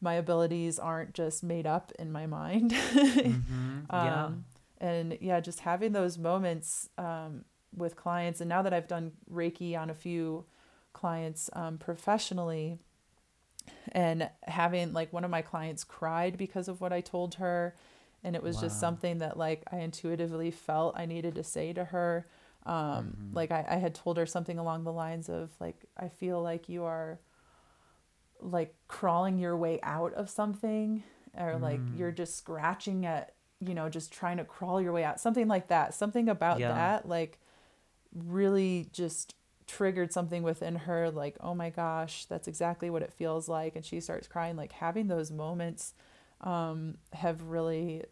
[0.00, 3.78] my abilities aren't just made up in my mind mm-hmm.
[3.90, 4.24] yeah.
[4.24, 4.44] Um,
[4.80, 7.44] and yeah just having those moments um,
[7.76, 10.44] with clients and now that I've done Reiki on a few
[10.92, 12.78] clients um, professionally
[13.92, 17.76] and having like one of my clients cried because of what I told her
[18.24, 18.62] and it was wow.
[18.62, 22.26] just something that like I intuitively felt I needed to say to her
[22.66, 23.34] um, mm-hmm.
[23.34, 26.68] like I, I had told her something along the lines of like I feel like
[26.68, 27.20] you are
[28.40, 31.02] like crawling your way out of something
[31.36, 31.60] or mm.
[31.60, 35.48] like you're just scratching at you know just trying to crawl your way out something
[35.48, 36.72] like that something about yeah.
[36.72, 37.40] that like
[38.14, 39.34] really just
[39.66, 43.84] triggered something within her like oh my gosh that's exactly what it feels like and
[43.84, 45.92] she starts crying like having those moments
[46.40, 48.02] um, have really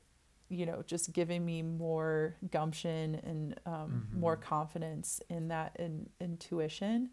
[0.49, 4.21] you know just giving me more gumption and um, mm-hmm.
[4.21, 7.09] more confidence in that in, intuition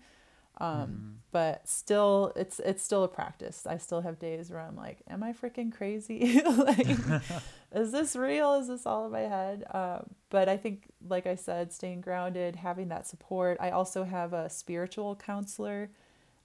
[0.60, 1.10] um, mm-hmm.
[1.32, 3.66] but still it's it's still a practice.
[3.66, 6.42] I still have days where i'm like am i freaking crazy?
[6.58, 6.88] Like
[7.76, 8.54] is this real?
[8.56, 9.64] Is this all in my head?
[9.72, 13.58] Uh, but i think like i said staying grounded having that support.
[13.60, 15.90] I also have a spiritual counselor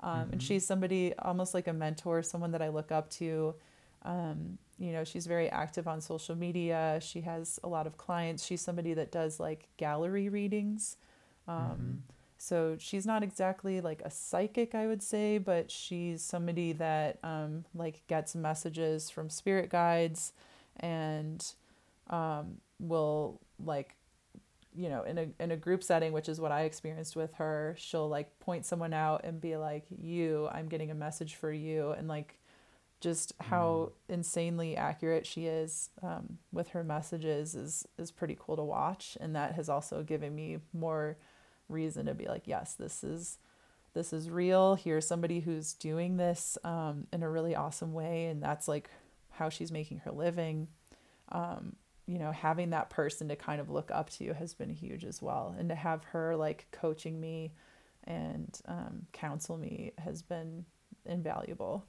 [0.01, 0.33] um, mm-hmm.
[0.35, 3.55] and she's somebody almost like a mentor someone that i look up to.
[4.03, 6.99] Um, you know she's very active on social media.
[7.03, 8.47] She has a lot of clients.
[8.47, 10.97] She's somebody that does like gallery readings.
[11.47, 11.97] Um, mm-hmm
[12.39, 17.65] so she's not exactly like a psychic, I would say, but she's somebody that um,
[17.75, 20.33] like gets messages from spirit guides
[20.79, 21.45] and
[22.09, 23.97] um, will like
[24.77, 27.75] you know in a in a group setting which is what i experienced with her
[27.79, 31.91] she'll like point someone out and be like you i'm getting a message for you
[31.93, 32.39] and like
[33.01, 34.15] just how mm.
[34.15, 39.35] insanely accurate she is um, with her messages is is pretty cool to watch and
[39.35, 41.17] that has also given me more
[41.69, 43.39] reason to be like yes this is
[43.95, 44.75] this is real.
[44.75, 48.91] Here's somebody who's doing this um, in a really awesome way and that's like
[49.31, 50.69] how she's making her living.
[51.31, 51.77] Um,
[52.07, 55.21] you know having that person to kind of look up to has been huge as
[55.21, 55.55] well.
[55.59, 57.53] And to have her like coaching me
[58.05, 60.65] and um, counsel me has been
[61.05, 61.85] invaluable.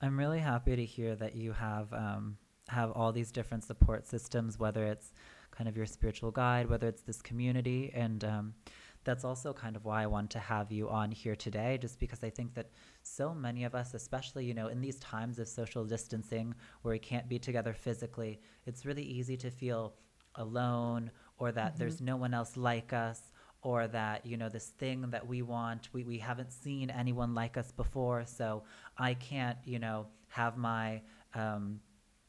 [0.00, 2.36] I'm really happy to hear that you have um,
[2.68, 5.12] have all these different support systems, whether it's
[5.56, 8.54] kind of your spiritual guide, whether it's this community, and um,
[9.04, 12.24] that's also kind of why I want to have you on here today, just because
[12.24, 12.70] I think that
[13.02, 16.98] so many of us, especially you know in these times of social distancing where we
[16.98, 19.94] can't be together physically, it's really easy to feel
[20.36, 21.78] alone or that mm-hmm.
[21.78, 25.88] there's no one else like us or that you know this thing that we want
[25.92, 28.62] we, we haven't seen anyone like us before so
[28.98, 31.00] i can't you know have my
[31.34, 31.80] um,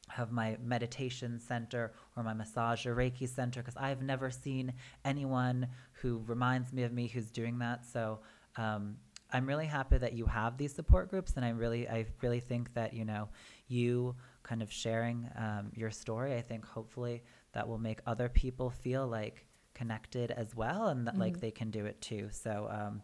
[0.09, 4.71] have my meditation center or my massage or reiki center because i've never seen
[5.03, 7.85] anyone who reminds me of me who's doing that.
[7.85, 8.19] So
[8.55, 8.97] um,
[9.33, 12.73] i'm really happy that you have these support groups and i really i really think
[12.75, 13.27] that you know
[13.67, 18.69] you kind of sharing um, your story i think hopefully that will make other people
[18.69, 21.21] feel like connected as well and that mm-hmm.
[21.21, 22.29] like they can do it too.
[22.31, 23.03] So um,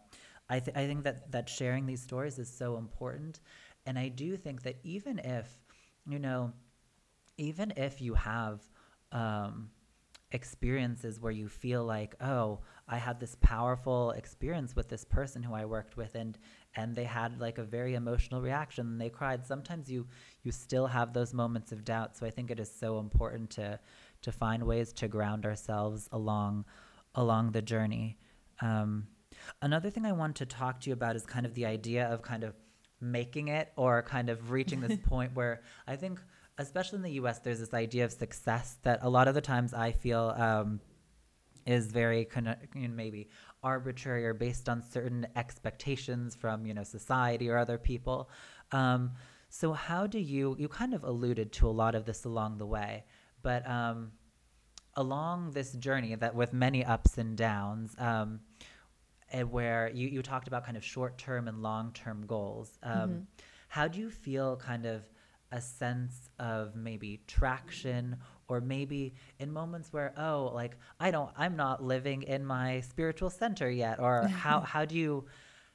[0.50, 3.38] I, th- I think that that sharing these stories is so important.
[3.86, 5.46] And i do think that even if
[6.06, 6.52] you know
[7.42, 8.60] even if you have
[9.12, 9.70] um,
[10.30, 15.52] experiences where you feel like oh i had this powerful experience with this person who
[15.52, 16.38] i worked with and
[16.74, 20.06] and they had like a very emotional reaction and they cried sometimes you
[20.42, 23.78] you still have those moments of doubt so i think it is so important to
[24.22, 26.64] to find ways to ground ourselves along
[27.14, 28.18] along the journey.
[28.60, 29.06] Um,
[29.60, 32.22] another thing I want to talk to you about is kind of the idea of
[32.22, 32.54] kind of
[33.00, 36.20] making it or kind of reaching this point where I think,
[36.58, 39.74] especially in the U.S., there's this idea of success that a lot of the times
[39.74, 40.80] I feel um,
[41.66, 43.28] is very con- maybe
[43.62, 48.28] arbitrary or based on certain expectations from you know society or other people.
[48.72, 49.12] Um,
[49.48, 52.66] so how do you you kind of alluded to a lot of this along the
[52.66, 53.04] way?
[53.42, 54.12] But um,
[54.94, 58.40] along this journey that with many ups and downs, um,
[59.30, 62.92] and where you, you talked about kind of short term and long term goals, um,
[62.92, 63.20] mm-hmm.
[63.68, 65.08] how do you feel kind of
[65.52, 68.16] a sense of maybe traction
[68.48, 73.30] or maybe in moments where oh like i don't i'm not living in my spiritual
[73.30, 75.24] center yet or how how do you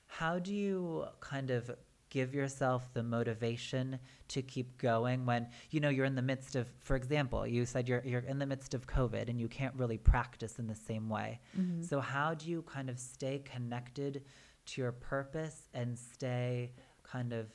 [0.08, 1.72] how do you kind of
[2.10, 6.68] give yourself the motivation to keep going when you know you're in the midst of
[6.80, 9.98] for example you said you're you're in the midst of covid and you can't really
[9.98, 11.82] practice in the same way mm-hmm.
[11.82, 14.24] so how do you kind of stay connected
[14.66, 16.72] to your purpose and stay
[17.04, 17.48] kind of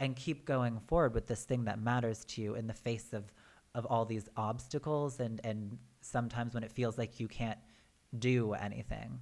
[0.00, 3.32] and keep going forward with this thing that matters to you in the face of
[3.74, 7.58] of all these obstacles and and sometimes when it feels like you can't
[8.18, 9.20] do anything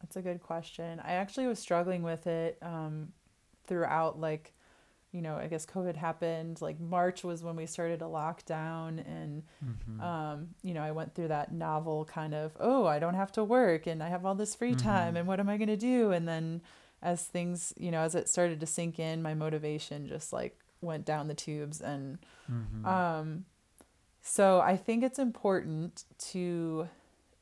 [0.00, 3.08] that's a good question i actually was struggling with it um,
[3.66, 4.52] throughout like
[5.12, 9.42] you know i guess covid happened like march was when we started a lockdown and
[9.64, 10.00] mm-hmm.
[10.00, 13.42] um, you know i went through that novel kind of oh i don't have to
[13.42, 15.16] work and i have all this free time mm-hmm.
[15.18, 16.60] and what am i going to do and then
[17.02, 21.04] as things you know as it started to sink in my motivation just like went
[21.04, 22.18] down the tubes and
[22.50, 22.86] mm-hmm.
[22.86, 23.44] um
[24.20, 26.88] so i think it's important to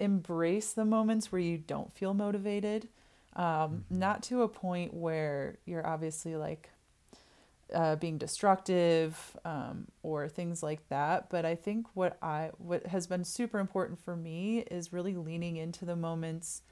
[0.01, 2.89] embrace the moments where you don't feel motivated
[3.37, 3.99] um, mm-hmm.
[3.99, 6.71] not to a point where you're obviously like
[7.75, 11.29] uh, being destructive um, or things like that.
[11.31, 15.57] But I think what I what has been super important for me is really leaning
[15.57, 16.63] into the moments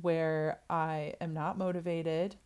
[0.00, 2.36] where I am not motivated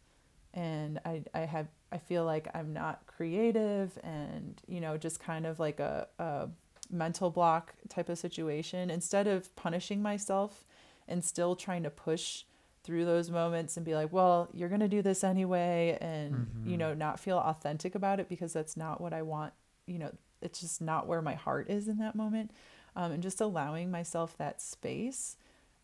[0.54, 5.46] and I, I have I feel like I'm not creative and you know just kind
[5.46, 6.48] of like a, a
[6.90, 10.64] mental block type of situation instead of punishing myself
[11.08, 12.44] and still trying to push
[12.86, 15.98] through those moments and be like, well, you're going to do this anyway.
[16.00, 16.70] And, mm-hmm.
[16.70, 19.52] you know, not feel authentic about it because that's not what I want.
[19.86, 22.52] You know, it's just not where my heart is in that moment.
[22.94, 25.36] Um, and just allowing myself that space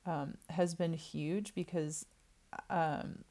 [0.06, 2.06] um, has been huge because
[2.70, 3.24] um,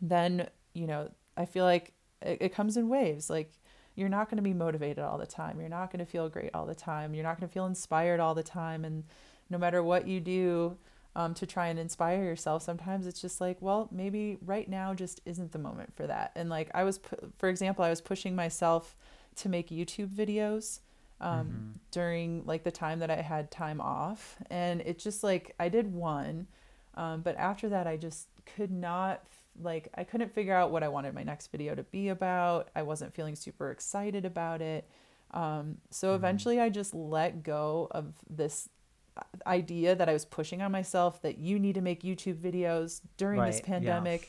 [0.00, 3.30] then, you know, I feel like it, it comes in waves.
[3.30, 3.52] Like,
[3.94, 5.60] you're not going to be motivated all the time.
[5.60, 7.14] You're not going to feel great all the time.
[7.14, 8.84] You're not going to feel inspired all the time.
[8.84, 9.04] And
[9.50, 10.78] no matter what you do,
[11.16, 15.20] um, to try and inspire yourself sometimes it's just like well maybe right now just
[15.24, 18.36] isn't the moment for that and like i was pu- for example i was pushing
[18.36, 18.96] myself
[19.34, 20.80] to make youtube videos
[21.20, 21.70] um, mm-hmm.
[21.90, 25.92] during like the time that i had time off and it just like i did
[25.92, 26.46] one
[26.94, 29.22] um, but after that i just could not
[29.62, 32.68] like I couldn't figure out what I wanted my next video to be about.
[32.74, 34.88] I wasn't feeling super excited about it.
[35.32, 36.16] Um, so Mhm.
[36.16, 38.68] eventually I just let go of this
[39.16, 43.00] uh, idea that I was pushing on myself that you need to make YouTube videos
[43.16, 44.22] during this pandemic.
[44.22, 44.28] yeah.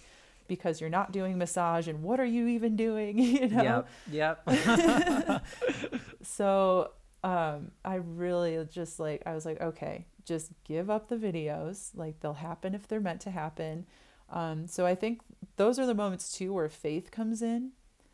[0.52, 3.18] Because you're not doing massage and what are you even doing?
[3.38, 3.86] you know?
[4.10, 4.44] Yep.
[4.48, 5.42] Yep.
[6.22, 6.92] so
[7.24, 12.20] um i really just like i was like okay just give up the videos like
[12.20, 13.86] they'll happen if they're meant to happen
[14.30, 15.22] um so i think
[15.58, 17.72] those are the moments too where faith comes in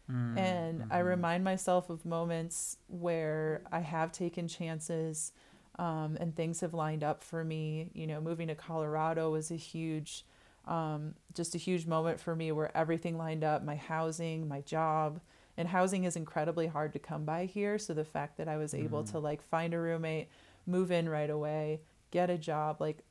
[0.10, 1.06] Mm, and i mhm.
[1.06, 5.34] remind myself of moments where i have taken chances
[5.80, 9.56] um, and things have lined up for me you know moving to colorado was a
[9.58, 10.26] huge
[10.68, 15.20] um, just a huge moment for me where everything lined up my housing my job
[15.56, 17.80] and housing is incredibly hard to come by here.
[17.80, 19.12] So the fact that i was able Mhm.
[19.12, 20.28] to like find a roommate
[20.66, 21.80] move in right away
[22.12, 23.04] get a job like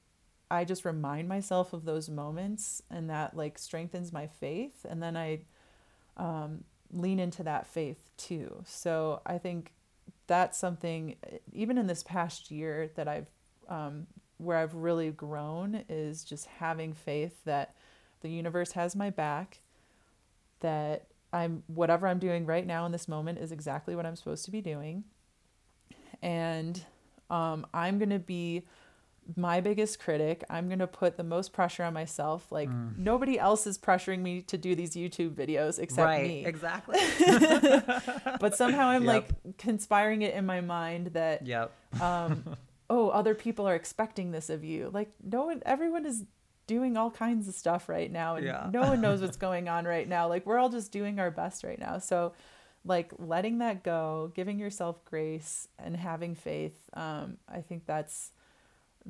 [0.51, 4.85] i just remind myself of those moments and that like strengthens my faith.
[4.89, 5.41] And then i
[6.17, 8.63] um, lean into that faith too.
[8.65, 9.73] So i think
[10.29, 11.17] that's something
[11.53, 13.29] even in this past year that i've
[13.69, 14.07] um,
[14.39, 17.75] where i've really grown is just having faith that
[18.21, 19.59] the universe has my back
[20.61, 24.45] that i'm whatever i'm doing right now in this moment is exactly what i'm supposed
[24.45, 25.05] to be doing
[26.23, 26.85] and
[27.31, 28.63] um, i'm going to be
[29.37, 32.97] my biggest critic i'm going to put the most pressure on myself like Mm.
[32.99, 36.23] nobody else is pressuring me to do these youtube videos except right.
[36.29, 36.99] me Exactly.
[38.41, 39.13] but somehow i'm Yep.
[39.15, 41.73] like conspiring it in my mind that Yep.
[42.01, 42.57] um,
[42.89, 44.91] oh, other people are expecting this of you.
[44.93, 46.25] Like no one, everyone is
[46.67, 48.69] doing all kinds of stuff right now, and Yeah.
[48.73, 50.29] no one knows what's going on right now.
[50.29, 51.99] Like we're all just doing our best right now.
[51.99, 52.33] So,
[52.85, 56.79] like letting that go, giving yourself grace, and having faith.
[56.95, 58.33] Um, I think that's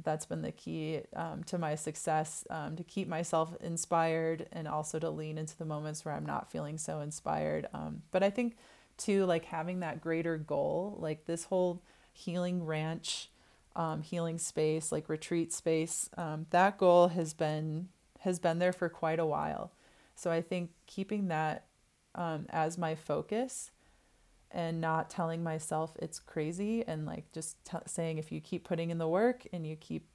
[0.05, 4.99] that's been the key um, to my success um, to keep myself inspired and also
[4.99, 7.66] to lean into the moments where I'm not feeling so inspired.
[7.72, 8.57] Um, but I think
[8.99, 13.31] too, like having that greater goal, like this whole healing ranch,
[13.77, 17.89] um, healing space, like retreat space, um, that goal has been
[18.20, 19.72] has been there for quite a while.
[20.16, 21.66] So I think keeping that
[22.16, 23.70] um, as my focus
[24.51, 28.91] and not telling myself it's crazy and like just t- saying if you keep putting
[28.91, 30.07] in the work and you keep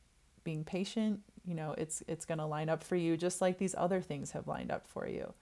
[0.43, 3.75] being patient you know it's it's going to line up for you just like these
[3.77, 5.33] other things have lined up for you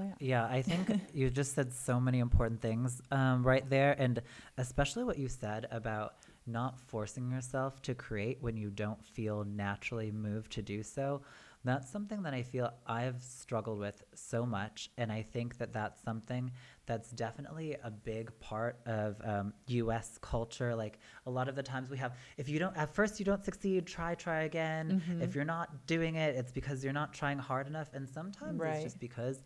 [0.00, 3.94] so yeah Yeah, I think you just said so many important things um, right there,
[3.98, 4.20] and
[4.58, 6.14] especially what you said about
[6.46, 11.22] not forcing yourself to create when you don't feel naturally moved to do so.
[11.64, 16.02] That's something that I feel I've struggled with so much, and I think that that's
[16.02, 16.50] something
[16.86, 20.18] that's definitely a big part of um, U.S.
[20.22, 20.74] culture.
[20.74, 23.44] Like a lot of the times we have, if you don't at first you don't
[23.44, 24.96] succeed, try try again.
[24.96, 25.22] Mhm.
[25.22, 28.74] If you're not doing it, it's because you're not trying hard enough, and sometimes Right.
[28.76, 29.42] it's just because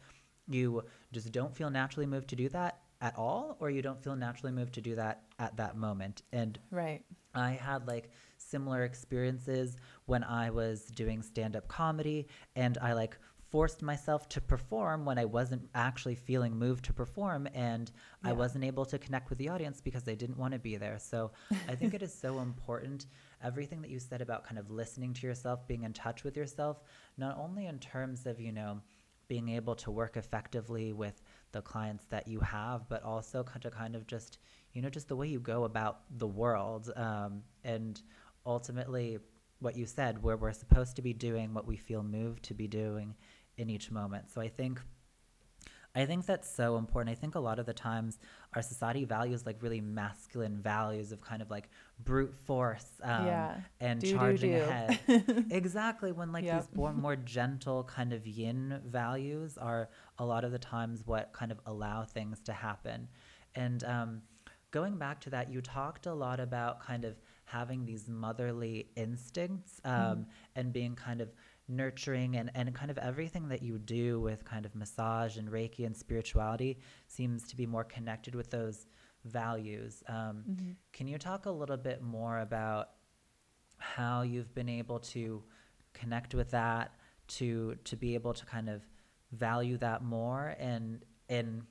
[0.49, 0.83] you
[1.13, 4.53] just don't feel naturally moved to do that at all or you don't feel naturally
[4.53, 6.23] moved to do that at that moment.
[6.33, 7.03] And right.
[7.35, 8.11] I had like
[8.45, 9.77] similar experiences
[10.07, 12.27] when i was doing stand-up comedy
[12.57, 13.17] and i like
[13.51, 17.93] forced myself to perform when i wasn't actually feeling moved to perform and
[18.23, 20.99] i wasn't able to connect with the audience because they didn't want to be there.
[20.99, 21.31] So
[21.69, 23.07] i think it is so important
[23.43, 26.83] everything that you said about kind of listening to yourself being in touch with yourself
[27.17, 28.81] not only in terms of you know
[29.29, 31.23] being able to work effectively with
[31.53, 34.39] the clients that you have, but also to kind of just,
[34.73, 36.91] you know, just the way you go about the world.
[36.97, 38.01] Um, and
[38.45, 39.19] ultimately,
[39.61, 42.67] what you said, where we're supposed to be doing what we feel moved to be
[42.67, 43.15] doing
[43.57, 44.31] in each moment.
[44.31, 44.81] So I think.
[45.97, 47.17] I think that's so important.
[47.17, 48.19] I think a lot of the times
[48.55, 51.69] our society values like really masculine values of kind of like
[52.01, 53.55] brute force um, Yeah.
[53.81, 54.57] and Do, do, charging do.
[54.57, 54.99] ahead
[55.51, 56.63] exactly when like Yep.
[56.63, 59.89] these more, more gentle kind of yin values are
[60.19, 63.09] a lot of the times what kind of allow things to happen
[63.55, 64.23] and um,
[64.73, 67.15] going back to that you talked a lot about kind of
[67.45, 70.27] having these motherly instincts um, Mhm.
[70.57, 71.29] and being kind of
[71.69, 75.87] nurturing and, and kind of everything that you do with kind of massage and reiki
[75.87, 78.87] and spirituality seems to be more connected with those
[79.25, 80.77] values um, Mhm.
[80.93, 82.91] can you talk a little bit more about
[83.79, 85.43] how you've been able to
[85.95, 86.93] connect with that
[87.29, 88.83] to to be able to kind of
[89.33, 91.67] value that more and in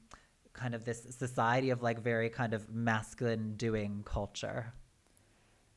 [0.54, 4.74] kind of this society of like very kind of masculine doing culture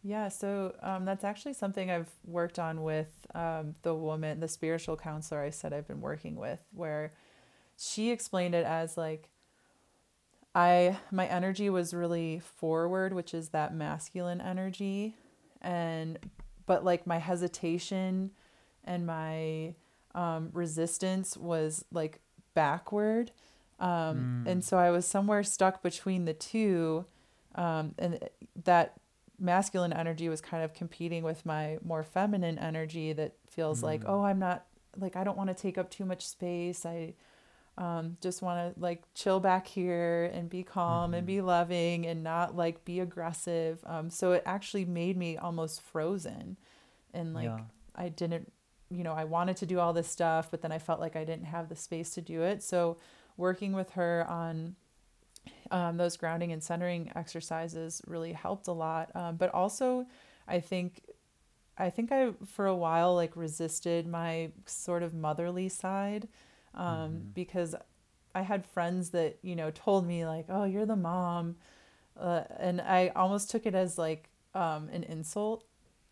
[0.07, 4.97] Yeah, so um, that's actually something I've worked on with um, the woman, the spiritual
[4.97, 7.13] counselor I said I've been working with, where
[7.77, 9.31] she explained it as like,
[10.55, 15.17] I my energy was really forward, which is that masculine energy,
[15.61, 16.21] and
[16.67, 18.31] but like my hesitation
[18.85, 19.75] and my
[20.15, 22.21] um, resistance was like
[22.55, 23.33] backward.
[23.81, 24.51] Um, Mm.
[24.51, 27.07] And so I was somewhere stuck between the two.
[27.57, 28.19] Um, and
[28.65, 29.01] that
[29.39, 34.09] masculine energy was kind of competing with my more feminine energy that feels like, Mm.
[34.09, 34.67] oh, I'm not
[34.97, 36.87] like, I don't want to take up too much space.
[36.87, 37.15] I
[37.79, 41.27] um, just want to like chill back here and be calm and Mhm.
[41.27, 43.81] be loving and not like be aggressive.
[43.85, 46.57] Um, so it actually made me almost frozen
[47.13, 47.61] and like yeah.
[47.95, 48.51] I didn't,
[48.89, 51.25] you know, I wanted to do all this stuff, but then I felt like I
[51.25, 52.63] didn't have the space to do it.
[52.63, 52.97] So
[53.37, 54.77] working with her on
[55.71, 59.11] um, those grounding and centering exercises really helped a lot.
[59.15, 60.07] Um, but also,
[60.49, 61.03] I think,
[61.79, 66.29] I think I for a while like resisted my sort of motherly side
[66.75, 67.35] um, Mhm.
[67.35, 67.75] because
[68.35, 71.57] I had friends that you know told me like, "Oh, you're the mom,"
[72.19, 75.65] uh, and I almost took it as like um, an insult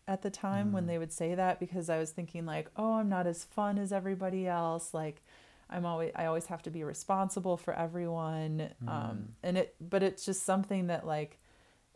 [0.07, 0.87] at the time when Mm.
[0.87, 3.91] they would say that because I was thinking like, "Oh, I'm not as fun as
[3.91, 5.23] everybody else." Like,
[5.69, 8.87] I'm always I always have to be responsible for everyone, Mm.
[8.89, 11.39] um, and it but it's just something that like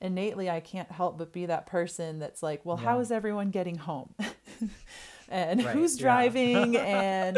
[0.01, 3.01] innately I can't help but be that person that's like, "Well, how Yeah.
[3.01, 4.15] is everyone getting home?"
[5.29, 6.03] and Right, who's yeah.
[6.03, 7.37] driving and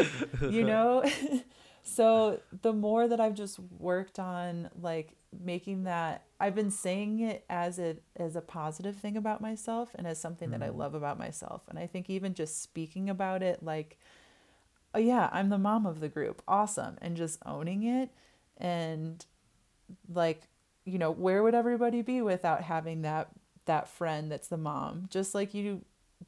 [0.50, 1.04] you know
[1.82, 5.14] so the more that i've just worked on like
[5.44, 10.06] making that i've been saying it as a as a positive thing about myself and
[10.06, 10.78] as something that i Mm.
[10.78, 13.98] love about myself and i think even just speaking about it like
[14.94, 16.42] oh yeah i'm the mom of the group.
[16.46, 16.96] Awesome.
[17.00, 18.10] And just owning it
[18.58, 19.24] and
[20.12, 20.42] like
[20.84, 23.28] you know where would everybody be without having that
[23.66, 25.06] that friend that's the mom?
[25.10, 25.82] Just like you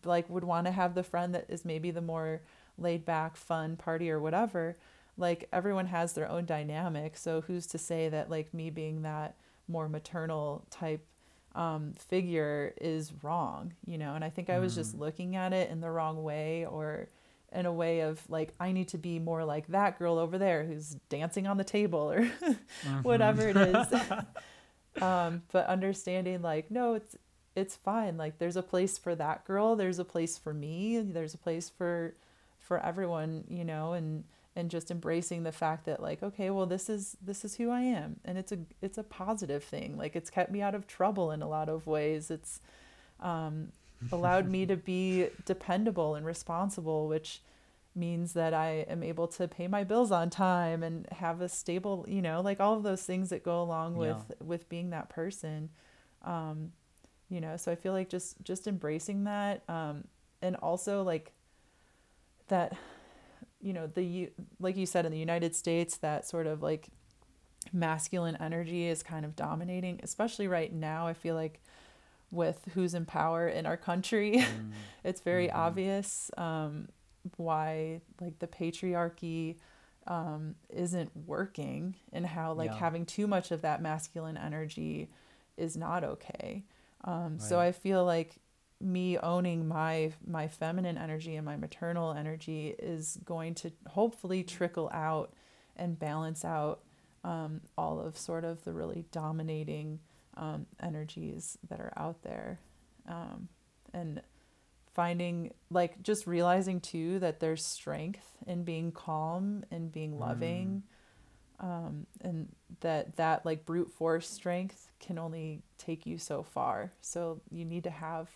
[0.05, 2.41] like would want to have the friend that is maybe the more
[2.79, 4.77] laid back fun party or whatever.
[5.17, 7.17] Like everyone has their own dynamic.
[7.17, 9.37] So who's to say that like me being that
[9.69, 11.05] more maternal type
[11.55, 14.15] um, figure is wrong you know?
[14.17, 15.01] And i think i was just Mm.
[15.01, 17.09] looking at it in the wrong way or
[17.55, 20.65] in a way of like i need to be more like that girl over there
[20.65, 22.25] who's dancing on the table or
[23.03, 23.87] whatever it is.
[25.01, 27.17] Um, but understanding like no it's
[27.57, 28.17] it's fine.
[28.17, 29.77] Like there's a place for that girl.
[29.77, 31.01] There's a place for me.
[31.01, 32.15] There's a place for
[32.59, 34.25] for everyone you know and
[34.57, 37.81] and just embracing the fact that like okay well this is this is who i
[37.81, 38.21] am.
[38.25, 39.97] And it's a it's a positive thing.
[39.97, 42.31] Like it's kept me out of trouble in a lot of ways.
[42.31, 42.61] It's
[43.21, 43.73] um,
[44.13, 47.43] allowed me to be dependable and responsible which
[47.97, 52.05] means that i am able to pay my bills on time and have a stable
[52.09, 55.69] you know like all of those things that go along with with being that person.
[56.23, 56.73] Um,
[57.29, 60.05] you know so i feel like just just embracing that um,
[60.43, 61.33] and also like
[62.49, 62.77] that
[63.61, 64.31] you know the
[64.61, 66.89] like you said in the united states that sort of like
[67.73, 71.61] masculine energy is kind of dominating especially right now i feel like
[72.35, 74.73] with who's in power in our country Mm.
[75.05, 75.55] it's very Mhm.
[75.57, 76.89] obvious um,
[77.37, 79.57] why like the patriarchy
[80.07, 82.79] um, isn't working and how like Yeah.
[82.79, 85.09] having too much of that masculine energy
[85.57, 86.65] is not okay
[87.05, 88.37] um, so i feel like
[88.81, 94.91] me owning my my feminine energy and my maternal energy is going to hopefully trickle
[94.93, 95.33] out
[95.77, 96.81] and balance out
[97.23, 100.01] um, all of sort of the really dominating
[100.37, 102.61] um, energies that are out there.
[103.09, 103.49] Um,
[103.93, 104.23] and
[104.95, 110.83] finding like just realizing too that there's strength in being calm and being loving
[111.61, 112.49] um, and
[112.81, 116.93] that that like brute force strength can only take you so far.
[117.01, 118.29] So you need to have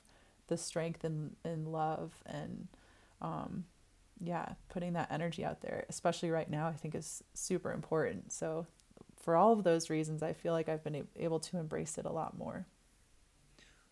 [0.48, 2.68] the strength and, and love and
[3.20, 3.64] um,
[4.20, 8.32] yeah putting that energy out there especially right now i think is super important.
[8.32, 8.66] So
[9.28, 12.10] for all of those reasons i feel like i've been able to embrace it a
[12.10, 12.66] lot more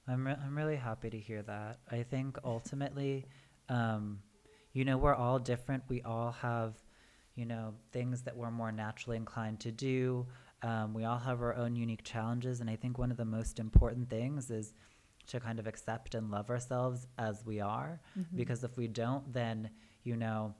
[0.09, 1.79] I'm re- I'm really happy to hear that.
[1.91, 3.27] I think ultimately,
[3.69, 4.21] um,
[4.73, 5.83] you know, we're all different.
[5.89, 6.75] We all have,
[7.35, 10.27] you know, things that we're more naturally inclined to do.
[10.63, 13.59] Um, we all have our own unique challenges, and I think one of the most
[13.59, 14.73] important things is
[15.29, 18.01] to kind of accept and love ourselves as we are.
[18.37, 19.71] Because if we don't, then
[20.05, 20.55] you know,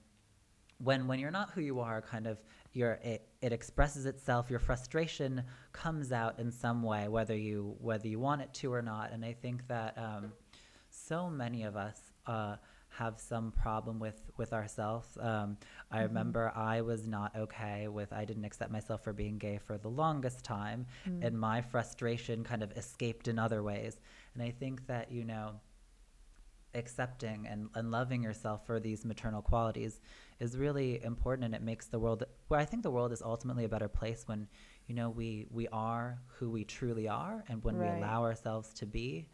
[0.79, 2.37] when when you're not who you are, kind of
[2.73, 4.49] your it, it expresses itself.
[4.49, 8.81] Your frustration comes out in some way, whether you whether you want it to or
[8.81, 9.11] not.
[9.11, 10.31] And I think that um,
[10.89, 12.57] so many of us uh,
[12.89, 15.17] have some problem with with ourselves.
[15.19, 15.57] Um,
[15.91, 19.77] I remember I was not okay with I didn't accept myself for being gay for
[19.77, 20.85] the longest time,
[21.21, 23.99] and my frustration kind of escaped in other ways.
[24.33, 25.59] And I think that you know
[26.77, 29.99] accepting and, and loving yourself for these maternal qualities
[30.39, 33.65] is really important and it makes the world well i think the world is ultimately
[33.65, 34.47] a better place when
[34.87, 37.85] you know we we are who we truly are and when Right.
[37.85, 39.27] we allow ourselves to be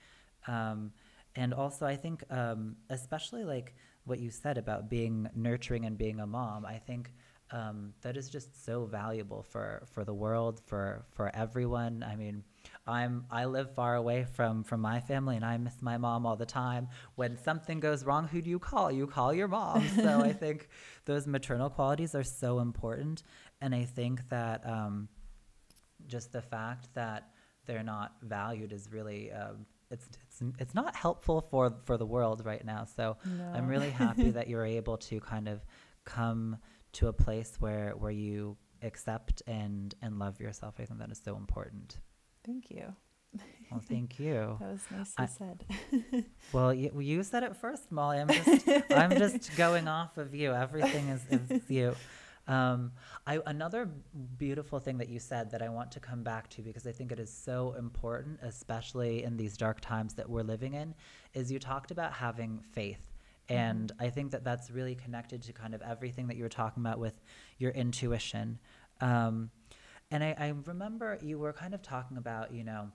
[0.48, 0.92] um,
[1.36, 3.76] and also i think um, especially like
[4.06, 6.66] what you said about being nurturing and being a mom.
[6.66, 7.14] I think
[7.52, 12.04] um, that is just so valuable for for the world, for for everyone.
[12.04, 12.44] I mean,
[12.86, 16.36] I'm I live far away from from my family, and I miss my mom all
[16.36, 16.90] the time.
[17.16, 18.92] When something goes wrong, who do you call?
[18.92, 19.88] You call your mom.
[19.96, 20.68] So I think
[21.06, 23.24] those maternal qualities are so important,
[23.62, 25.08] and I think that um,
[26.08, 27.30] just the fact that
[27.66, 32.46] they're not valued is really um, it's it's it's not helpful for for the world
[32.46, 32.84] right now.
[32.84, 33.52] So No.
[33.54, 35.66] I'm really happy that you're able to kind of
[36.04, 36.58] come
[36.94, 40.76] to a place where where you accept and and love yourself.
[40.80, 42.00] I think that is so important.
[42.46, 42.94] Thank you.
[43.72, 44.58] Well, thank you.
[44.60, 45.66] That was nicely I- said.
[46.54, 48.20] Well, you, you said it first, Molly.
[48.20, 50.54] I'm just I'm just going off of you.
[50.54, 51.96] Everything is, is you.
[52.48, 52.92] Um,
[53.26, 53.90] I, another
[54.38, 57.12] beautiful thing that you said that I want to come back to because I think
[57.12, 60.94] it is so important, especially in these dark times that we're living in,
[61.34, 63.10] is you talked about having faith.
[63.50, 66.84] And I think that that's really connected to kind of everything that you were talking
[66.84, 67.20] about with
[67.58, 68.60] your intuition.
[69.02, 69.50] Um,
[70.14, 72.90] and I, I remember you were kind of talking about, you know,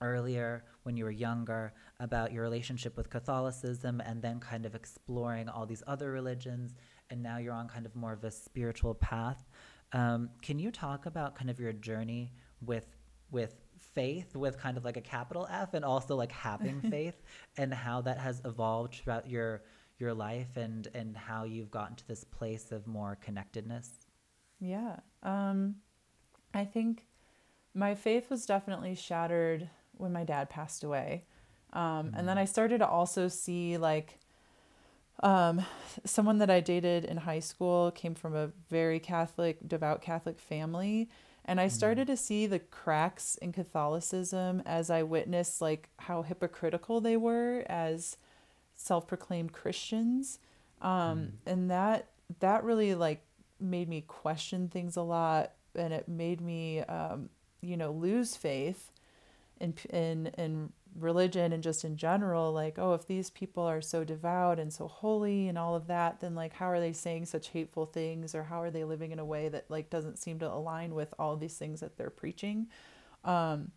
[0.00, 5.48] earlier when you were younger about your relationship with Catholicism and then kind of exploring
[5.48, 6.74] all these other religions.
[7.10, 9.44] And now you're on kind of more of a spiritual path.
[9.92, 12.86] Um, can you talk about kind of your journey with
[13.30, 17.22] with faith, with kind of like a capital F, and also like having faith,
[17.56, 19.62] and how that has evolved throughout your
[19.98, 23.90] your life, and and how you've gotten to this place of more connectedness?
[24.58, 24.96] Yeah.
[25.22, 25.76] Um,
[26.54, 27.06] I think
[27.74, 31.24] my faith was definitely shattered when my dad passed away.
[31.72, 34.18] Um, And then I started to also see like
[35.22, 35.64] um,
[36.04, 41.08] someone that I dated in high school came from a very Catholic, devout Catholic family.
[41.44, 47.00] And I started to see the cracks in Catholicism as I witnessed like how hypocritical
[47.00, 48.16] they were as
[48.74, 50.38] self-proclaimed Christians.
[50.80, 52.08] Um, and that
[52.40, 53.24] that really like
[53.60, 57.28] made me question things a lot and it made me um,
[57.60, 58.90] you know lose faith
[59.60, 64.04] in in in religion and just in general like oh if these people are so
[64.04, 67.48] devout and so holy and all of that then like how are they saying such
[67.48, 70.46] hateful things or how are they living in a way that like doesn't seem to
[70.52, 72.66] align with all these things that they're preaching?
[73.24, 73.70] Um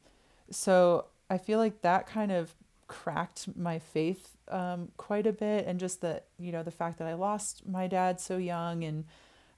[0.50, 2.54] so i feel like that kind of
[2.88, 7.08] cracked my faith um, quite a bit and just that you know the fact that
[7.08, 9.06] i lost my dad so young and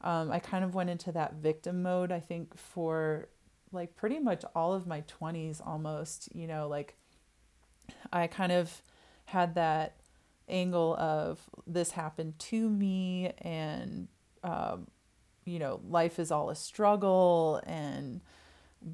[0.02, 3.28] um, i kind of went into that victim mode i think for
[3.72, 6.95] like pretty much all of my 20s almost you know like
[8.12, 8.82] i kind of
[9.26, 9.98] had that
[10.50, 14.08] angle of this happened to me and
[14.43, 14.88] um,
[15.45, 18.22] you know life is all a struggle and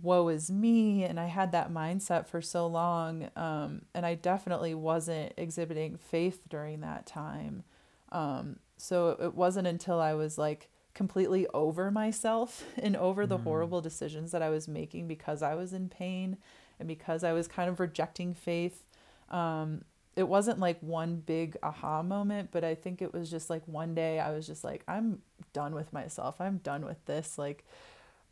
[0.02, 1.04] woe is me.
[1.04, 6.44] And i had that mindset for so long um, and i definitely wasn't exhibiting faith
[6.50, 7.64] during that time.
[8.12, 13.82] Um, so it wasn't until i was like completely over myself and over the horrible
[13.82, 16.38] decisions that i was making because i was in pain
[16.80, 18.84] and because i was kind of rejecting faith.
[19.30, 19.84] Um,
[20.16, 23.96] it wasn't like one big aha moment but i think it was just like one
[23.96, 25.20] day i was just like i'm
[25.54, 26.42] done with myself.
[26.42, 27.38] I'm done with this.
[27.38, 27.64] Like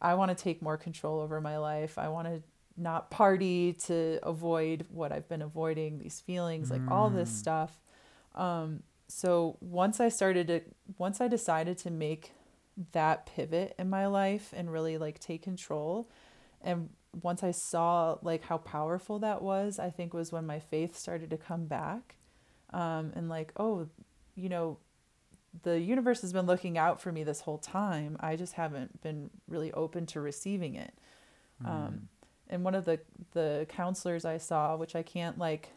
[0.02, 1.98] I want to take more control over my life.
[1.98, 2.42] I want to
[2.78, 7.80] not party to avoid what I've been avoiding, these feelings, like all this stuff.
[8.34, 10.62] Um, so once I started to,
[10.98, 12.32] once I decided to make
[12.92, 16.10] that pivot in my life and really like take control,
[16.62, 16.90] and
[17.22, 21.30] once I saw like how powerful that was, I think was when my faith started
[21.32, 22.16] to come back.
[22.74, 23.90] Um, and like, oh,
[24.36, 24.78] you know,
[25.64, 28.16] the universe has been looking out for me this whole time.
[28.22, 30.94] I just haven't been really open to receiving it.
[31.66, 32.08] Um,
[32.50, 33.00] and one of the
[33.34, 35.70] the counselors I saw, which I can't like,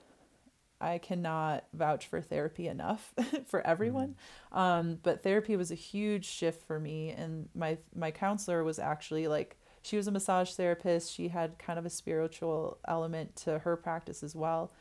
[0.85, 3.15] I cannot vouch for therapy enough
[3.47, 4.17] for everyone.
[4.53, 9.27] Um, but therapy was a huge shift for me, and my my counselor was actually
[9.27, 11.13] like she was a massage therapist.
[11.13, 14.73] She had kind of a spiritual element to her practice as well.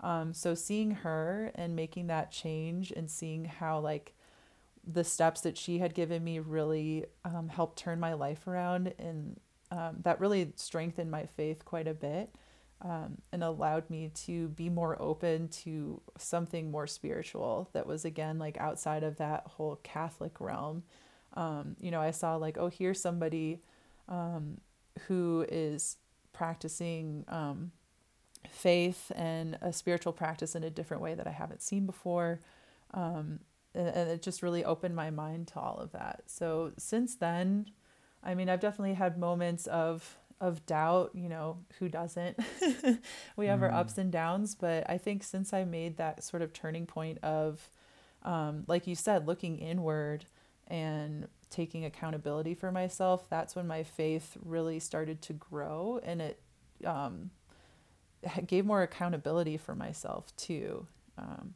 [0.00, 4.14] Um, so seeing her and making that change and seeing how like
[4.84, 9.38] the steps that she had given me really um, helped turn my life around and
[9.70, 12.34] um, that really strengthened my faith quite a bit
[12.82, 18.38] um, and allowed me to be more open to something more spiritual that was again
[18.38, 20.82] like outside of that whole catholic realm
[21.34, 23.62] um, you know i saw like oh here's somebody
[24.08, 24.60] um,
[25.06, 25.96] who is
[26.32, 27.70] practicing um,
[28.50, 32.40] faith and a spiritual practice in a different way that i haven't seen before
[32.94, 33.40] um,
[33.74, 36.24] and, and it just really opened my mind to all of that.
[36.26, 37.66] So since then,
[38.22, 41.12] I mean, I've definitely had moments of of doubt.
[41.14, 42.38] You know, who doesn't?
[43.36, 46.52] we have our ups and downs, but I think since I made that sort of
[46.52, 47.70] turning point of
[48.24, 50.24] um, like you said, looking inward
[50.68, 56.40] and taking accountability for myself, that's when my faith really started to grow and it
[56.84, 57.30] um,
[58.46, 60.86] gave more accountability for myself too.
[61.18, 61.54] Um,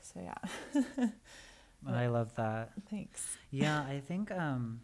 [0.00, 1.08] so yeah.
[1.86, 2.72] I love that.
[2.90, 3.36] Thanks.
[3.50, 4.80] Yeah, I think um,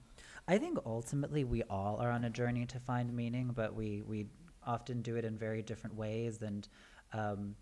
[0.47, 4.27] I think ultimately we all are on a journey to find meaning, but we we
[4.67, 6.69] often do it in very different ways and
[7.13, 7.55] um,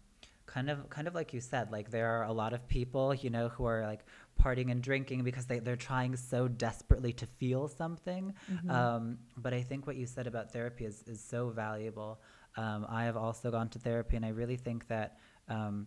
[0.46, 3.30] kind of kind of like you said like there are a lot of people you
[3.30, 4.04] know who are like
[4.40, 8.70] partying and drinking because they, they're trying so desperately to feel something Mm-hmm.
[8.70, 12.20] um, but i think what you said about therapy is, is so valuable
[12.56, 15.18] um, i have also gone to therapy and i really think that
[15.48, 15.86] um,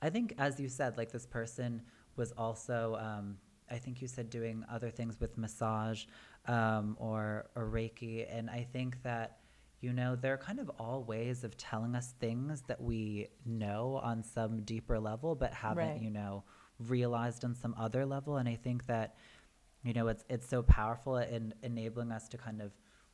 [0.00, 1.82] i think as you said like this person
[2.16, 3.36] was also um,
[3.70, 6.04] i think you said doing other things with massage
[6.46, 9.38] um, or, or reiki and i think that
[9.82, 14.22] you know, they're kind of all ways of telling us things that we know on
[14.22, 16.02] some deeper level, but haven't, Right.
[16.02, 16.44] you know,
[16.78, 18.36] realized on some other level.
[18.36, 19.16] And I think that,
[19.82, 22.72] you know, it's it's so powerful in enabling us to kind of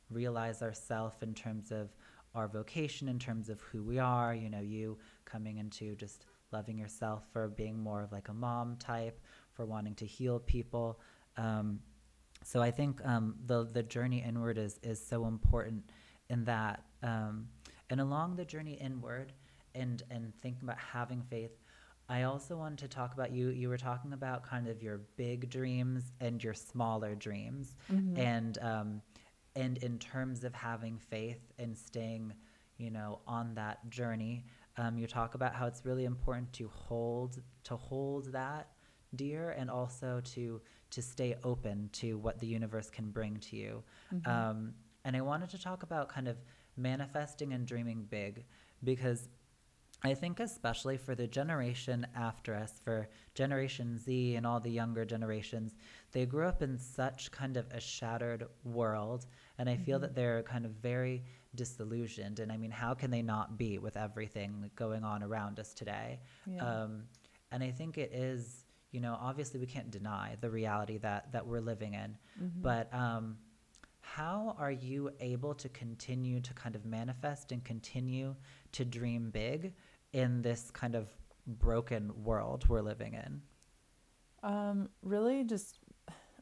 [0.09, 1.95] realize ourselves in terms of
[2.35, 4.35] our vocation, in terms of who we are.
[4.35, 8.75] You know, you coming into just loving yourself for being more of like a mom
[8.75, 9.21] type,
[9.57, 10.99] for wanting to heal people.
[11.35, 11.79] Um,
[12.43, 15.89] so I think um, the the journey inward is is so important
[16.29, 17.47] in that, um,
[17.89, 19.33] and along the journey inward,
[19.75, 21.51] and and thinking about having faith.
[22.09, 23.49] I also wanted to talk about you.
[23.49, 28.17] You were talking about kind of your big dreams and your smaller dreams, Mm-hmm.
[28.17, 29.01] and um,
[29.55, 32.33] and in terms of having faith and staying,
[32.77, 34.45] you know, on that journey.
[34.79, 38.67] Um, you talk about how it's really important to hold to hold that
[39.15, 43.83] dear and also to to stay open to what the universe can bring to you
[44.13, 44.29] Mm-hmm.
[44.31, 44.73] um,
[45.05, 46.37] and i wanted to talk about kind of
[46.75, 48.45] manifesting and dreaming big
[48.83, 49.29] because
[50.03, 55.03] i think especially for the generation after us for generation z and all the younger
[55.05, 55.75] generations
[56.11, 59.25] they grew up in such kind of a shattered world
[59.57, 61.23] and i feel that they're kind of very
[61.55, 65.73] disillusioned and i mean how can they not be with everything going on around us
[65.73, 66.83] today Yeah.
[66.83, 67.03] um,
[67.49, 71.45] and I think it is, you know, obviously we can't deny the reality that that
[71.45, 72.17] we're living in.
[72.41, 72.61] Mm-hmm.
[72.61, 73.37] But um,
[74.01, 78.35] how are you able to continue to kind of manifest and continue
[78.71, 79.73] to dream big
[80.13, 81.09] in this kind of
[81.45, 83.41] broken world we're living in?
[84.43, 85.79] Um, really, just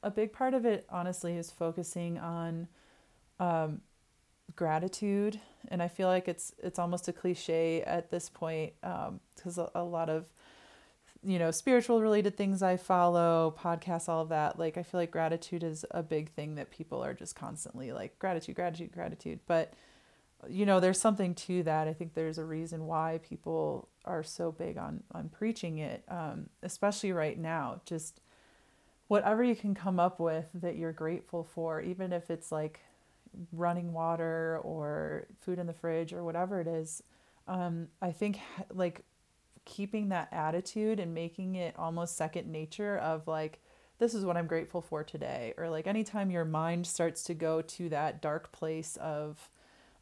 [0.03, 2.67] a big part of it, honestly, is focusing on
[3.39, 3.81] um,
[4.55, 5.39] gratitude,
[5.69, 8.73] and I feel like it's it's almost a cliche at this point
[9.35, 10.31] because a, a lot of
[11.25, 14.59] you know spiritual related things I follow, podcasts, all of that.
[14.59, 18.19] Like I feel like gratitude is a big thing that people are just constantly like
[18.19, 19.73] gratitude, gratitude, gratitude, but
[20.47, 24.51] you know there's something to that i think there's a reason why people are so
[24.51, 28.21] big on on preaching it um, especially right now just
[29.07, 32.79] whatever you can come up with that you're grateful for even if it's like
[33.51, 37.01] running water or food in the fridge or whatever it is
[37.47, 38.39] um, i think
[38.73, 39.01] like
[39.65, 43.59] keeping that attitude and making it almost second nature of like
[43.99, 47.61] this is what i'm grateful for today or like anytime your mind starts to go
[47.61, 49.49] to that dark place of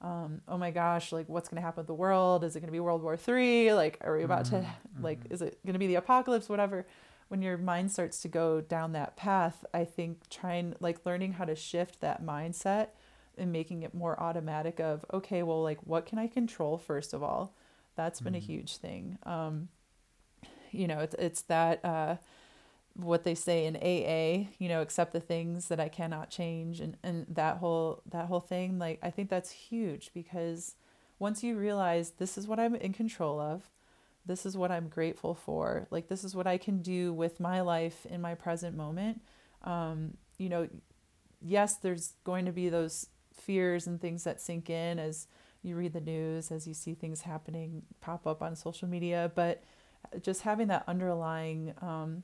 [0.03, 2.43] um, oh my gosh, like what's going to happen with the world?
[2.43, 3.73] Is it going to be World War Three?
[3.73, 4.65] Like, are we about to,
[5.01, 6.49] like, is it going to be the apocalypse?
[6.49, 6.85] Whatever.
[7.29, 11.45] When your mind starts to go down that path, I think trying, like, learning how
[11.45, 12.89] to shift that mindset
[13.37, 17.23] and making it more automatic of, okay, well, like, what can I control first of
[17.23, 17.55] all?
[17.95, 19.17] That's been a huge thing.
[19.23, 19.69] Um,
[20.71, 22.15] you know, it's, it's that, uh,
[22.95, 26.95] what they say in AA, you know, accept the things that I cannot change and,
[27.03, 30.75] and that whole that whole thing, like I think that's huge because
[31.17, 33.69] once you realize this is what I'm in control of,
[34.25, 37.61] this is what I'm grateful for, like this is what I can do with my
[37.61, 39.21] life in my present moment.
[39.63, 40.69] Um, you know,
[41.41, 45.27] yes, there's going to be those fears and things that sink in as
[45.63, 49.63] you read the news, as you see things happening pop up on social media, but
[50.21, 52.23] just having that underlying um,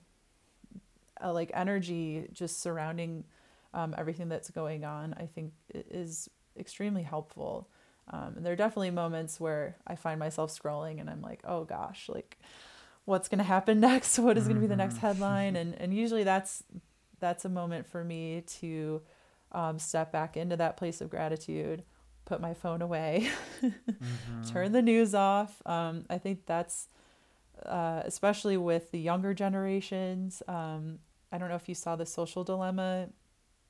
[1.24, 3.24] uh, like energy just surrounding
[3.74, 7.70] um, everything that's going on, I think is extremely helpful.
[8.12, 11.64] Um, and there are definitely moments where I find myself scrolling and I'm like, oh
[11.64, 12.38] gosh, like
[13.06, 14.18] what's going to happen next?
[14.20, 15.56] What is going to be the next headline?
[15.60, 16.64] And, and usually that's,
[17.20, 19.02] that's a moment for me to
[19.52, 21.84] um, step back into that place of gratitude,
[22.30, 23.28] put my phone away,
[24.54, 25.62] turn the news off.
[25.66, 26.88] Um, I think that's,
[27.66, 30.44] uh, especially with the younger generations.
[30.48, 31.00] Um,
[31.32, 33.10] I don't know if you saw the social dilemma.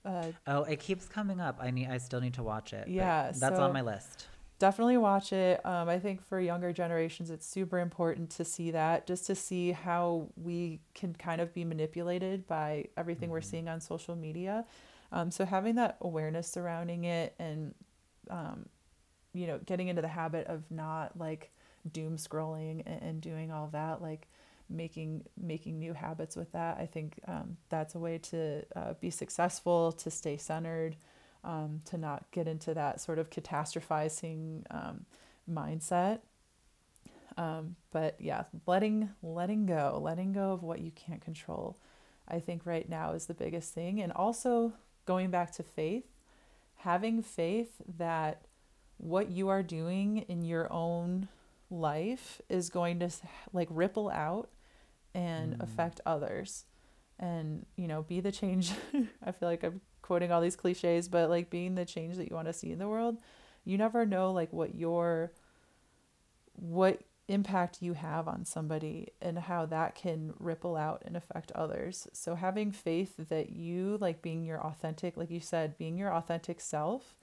[0.03, 1.57] Uh, Oh, it keeps coming up.
[1.61, 1.87] I need.
[1.87, 2.89] I still need to watch it.
[2.89, 4.27] Yeah, that's so- on my list.
[4.59, 5.65] definitely watch it.
[5.65, 9.71] Um, I think for younger generations, it's super important to see that, just to see
[9.71, 13.33] how we can kind of be manipulated by everything mm-hmm.
[13.35, 14.65] we're seeing on social media.
[15.13, 17.73] Um, so having that awareness surrounding it and,
[18.29, 18.65] um,
[19.33, 21.51] you know, getting into the habit of not like
[21.91, 24.27] doom scrolling and, and doing all that, like
[24.69, 26.77] making making new habits with that.
[26.77, 30.95] I think um, that's a way to uh, be successful, to stay centered
[31.43, 35.05] um, to not get into that sort of catastrophizing um,
[35.49, 36.19] mindset.
[37.37, 41.77] Um, but yeah, letting letting go, letting go of what you can't control,
[42.27, 44.01] I think right now is the biggest thing.
[44.01, 44.73] And also
[45.05, 46.18] going back to faith,
[46.79, 48.43] having faith that
[48.97, 51.27] what you are doing in your own
[51.69, 53.09] life is going to
[53.53, 54.49] like ripple out
[55.13, 55.63] and mm.
[55.63, 56.65] affect others
[57.19, 58.71] and you know be the change
[59.25, 62.35] i feel like i'm quoting all these cliches, but like being the change that you
[62.35, 63.19] want to see in the world,
[63.63, 65.31] you never know like what your
[66.53, 66.99] what
[67.29, 72.07] impact you have on somebody and how that can ripple out and affect others.
[72.11, 76.59] So having faith that you like being your authentic, like you said, being your authentic
[76.59, 77.15] self,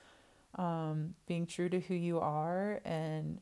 [0.55, 3.41] um, being true to who you are and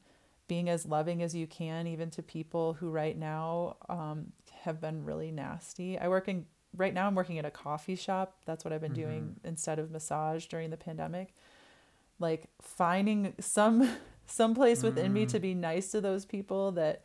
[0.48, 5.04] being as loving as you can, even to people who right now um, have been
[5.04, 5.98] really nasty.
[5.98, 6.46] I work in
[6.76, 8.36] right now I'm working at a coffee shop.
[8.46, 9.02] That's what I've been mm-hmm.
[9.02, 11.34] doing instead of massage during the pandemic.
[12.18, 13.88] Like finding some
[14.26, 14.84] some place mm.
[14.84, 17.02] within me to be nice to those people that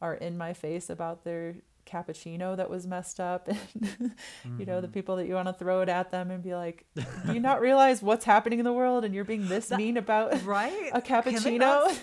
[0.00, 1.56] are in my face about their
[1.90, 4.14] cappuccino that was messed up and
[4.58, 4.94] you know the mm-hmm.
[4.94, 7.60] people that you want to throw it at them and be like do you not
[7.60, 10.90] realize what's happening in the world and you're being this that, mean about right?
[10.92, 11.98] a cappuccino?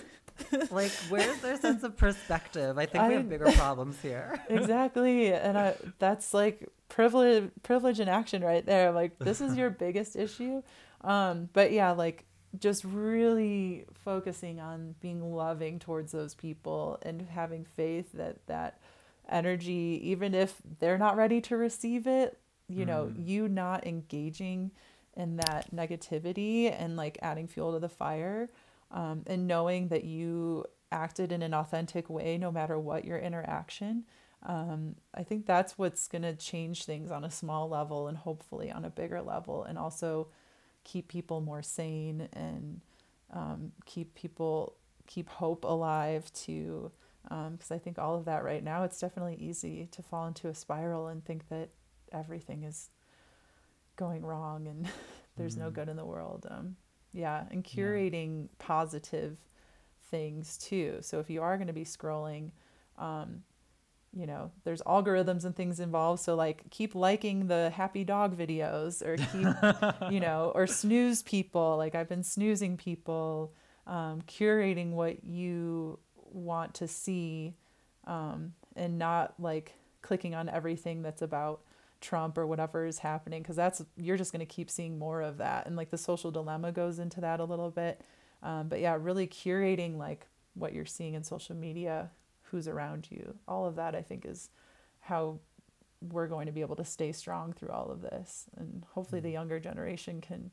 [0.70, 2.78] like where's their sense of perspective?
[2.78, 4.40] I think I, we have bigger problems here.
[4.50, 9.70] Exactly and I, that's like privilege privilege in action right there like this is your
[9.70, 10.62] biggest issue.
[11.02, 12.26] Um but yeah like
[12.60, 18.80] just really focusing on being loving towards those people and having faith that that
[19.30, 22.40] energy even if they're not ready to receive it
[22.70, 22.88] you mm.
[22.88, 24.72] know you not engaging
[25.16, 28.50] in that negativity and like adding fuel to the fire
[28.92, 34.06] um, and knowing that you acted in an authentic way no matter what your interaction
[34.44, 38.72] um, I think that's what's going to change things on a small level and hopefully
[38.72, 40.28] on a bigger level, and also
[40.88, 42.82] keep people more sane and
[43.34, 46.90] um, keep people keep hope alive to
[47.24, 50.48] because um, I think all of that right now it's definitely easy to fall into
[50.48, 51.70] a spiral and think that
[52.14, 52.90] everything is
[53.98, 54.88] going wrong and
[55.38, 55.66] there's mm-hmm.
[55.66, 56.48] no good in the world.
[56.50, 56.78] Um,
[57.14, 58.48] yeah, and curating yeah.
[58.60, 59.38] positive
[60.10, 61.00] things too.
[61.02, 62.52] So if you are going to be scrolling,
[62.98, 63.44] um,
[64.14, 66.22] you know there's algorithms and things involved.
[66.22, 71.78] So like keep liking the happy dog videos or keep you know or snooze people.
[71.78, 73.54] Like i've been snoozing people
[73.88, 77.56] um, curating what you want to see
[78.06, 81.62] um, and not like clicking on everything that's about
[82.00, 85.38] trump or whatever is happening because that's you're just going to keep seeing more of
[85.38, 85.66] that.
[85.66, 88.02] And like the social dilemma goes into that a little bit.
[88.44, 92.12] Um, but yeah really curating like what you're seeing in social media
[92.52, 93.36] who's around you.
[93.48, 94.50] All of that, I think, is
[95.02, 95.40] how
[96.02, 98.46] we're going to be able to stay strong through all of this.
[98.58, 99.34] And hopefully, the mm-hmm.
[99.34, 100.52] younger generation can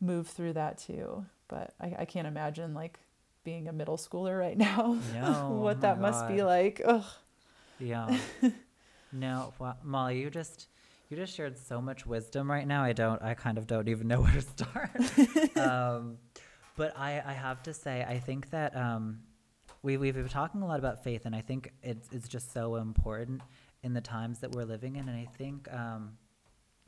[0.00, 1.24] move through that too.
[1.48, 2.98] But I, I can't imagine like
[3.44, 4.98] being a middle schooler right now.
[5.14, 6.80] No, what that must be like.
[6.84, 7.04] Ugh.
[7.78, 8.18] Yeah.
[9.12, 10.68] no, well, Molly, you just
[11.08, 12.82] you just shared so much wisdom right now.
[12.82, 13.22] I don't.
[13.22, 15.56] I kind of don't even know where to start.
[15.56, 16.18] um,
[16.76, 19.20] but I, I have to say, I think that um,
[19.82, 22.76] we, we've been talking a lot about faith, and I think it's, it's just so
[22.76, 23.42] important
[23.82, 25.08] in the times that we're living in.
[25.08, 26.12] And I think um,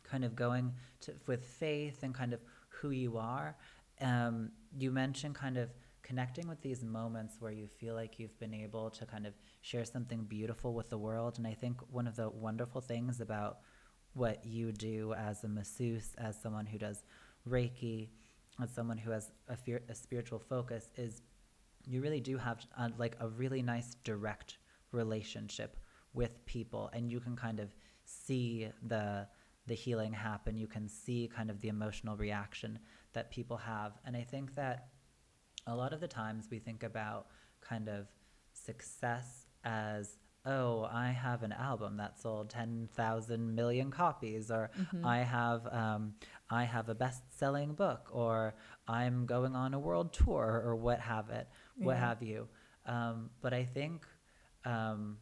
[0.03, 3.57] kind of going to, with faith and kind of who you are,
[4.01, 5.71] um, you mentioned kind of
[6.03, 9.85] connecting with these moments where you feel like you've been able to kind of share
[9.85, 11.37] something beautiful with the world.
[11.37, 13.59] And I think one of the wonderful things about
[14.15, 17.05] what you do as a masseuse, as someone who does
[17.49, 18.09] Reiki,
[18.63, 21.23] as someone who has a, fear, a spiritual focus, is
[21.89, 24.59] you really do have uh, like a really nice direct
[24.93, 25.77] relationship
[26.15, 27.75] with people and you can kind of
[28.05, 29.27] see the
[29.67, 30.57] the healing happen.
[30.57, 32.79] You can see kind of the emotional reaction
[33.13, 33.93] that people have.
[34.07, 34.89] And i think that
[35.67, 37.27] a lot of the times we think about
[37.61, 38.07] kind of
[38.53, 40.17] success as
[40.47, 45.05] oh, I have an album that sold 10,000 million copies, or mm-hmm.
[45.05, 46.15] I have um,
[46.49, 48.55] I have a best-selling book, or
[48.87, 51.49] I'm going on a world tour, or what have it,
[51.79, 52.09] what yeah.
[52.09, 52.49] have you.
[52.87, 54.07] Um, but I think
[54.65, 55.19] um,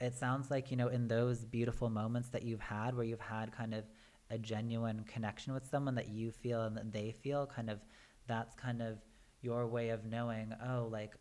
[0.00, 3.52] it sounds like you know in those beautiful moments that you've had, where you've had
[3.52, 3.84] kind of
[4.30, 7.80] a genuine connection with someone that you feel and that they feel, kind of
[8.26, 8.98] that's kind of
[9.42, 11.14] your way of knowing, oh, like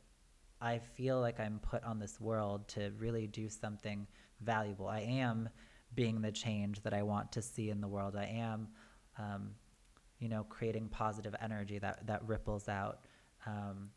[0.62, 4.08] I feel like I'm put on this world to really do something
[4.42, 4.88] valuable.
[4.88, 5.50] I am
[5.94, 8.16] being the change that I want to see in the world.
[8.16, 8.70] I am,
[9.20, 9.52] um,
[10.20, 13.00] you know, creating positive energy that that ripples out.
[13.46, 13.90] Um,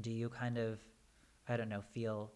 [0.00, 0.80] do you kind of,
[1.48, 2.32] I don't know, feel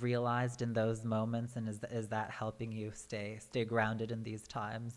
[0.00, 4.46] realized in those moments, and is is that helping you stay stay grounded in these
[4.46, 4.94] times?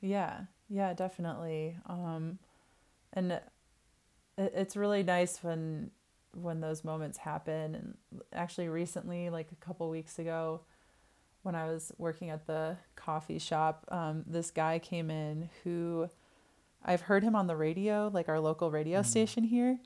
[0.00, 1.76] Yeah, yeah, definitely.
[1.86, 2.38] Um,
[3.12, 3.44] and it,
[4.36, 5.90] it's really nice when
[6.34, 7.74] when those moments happen.
[7.74, 7.94] And
[8.32, 10.60] actually, recently, like a couple weeks ago,
[11.42, 16.08] when I was working at the coffee shop, um, this guy came in who
[16.84, 19.06] I've heard him on the radio, like our local radio mm.
[19.06, 19.78] station here,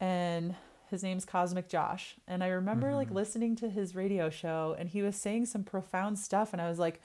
[0.00, 0.54] and
[0.90, 2.16] his name's Cosmic Josh.
[2.26, 2.96] And I remember mm-hmm.
[2.96, 6.68] like listening to his radio show, and he was saying some profound stuff, and I
[6.68, 7.00] was like,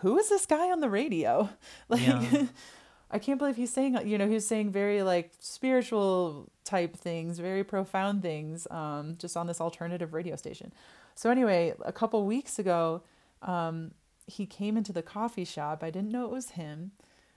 [0.00, 1.50] "Who is this guy on the radio?"
[1.88, 2.06] Like.
[2.06, 2.46] Yeah.
[3.08, 7.62] I can't believe he's saying, you know, he's saying very like spiritual type things, very
[7.62, 10.72] profound things, um, just on this alternative radio station.
[11.14, 13.02] So anyway, a couple weeks ago,
[13.42, 13.92] um,
[14.26, 15.84] he came into the coffee shop.
[15.84, 16.90] I didn't know it was him.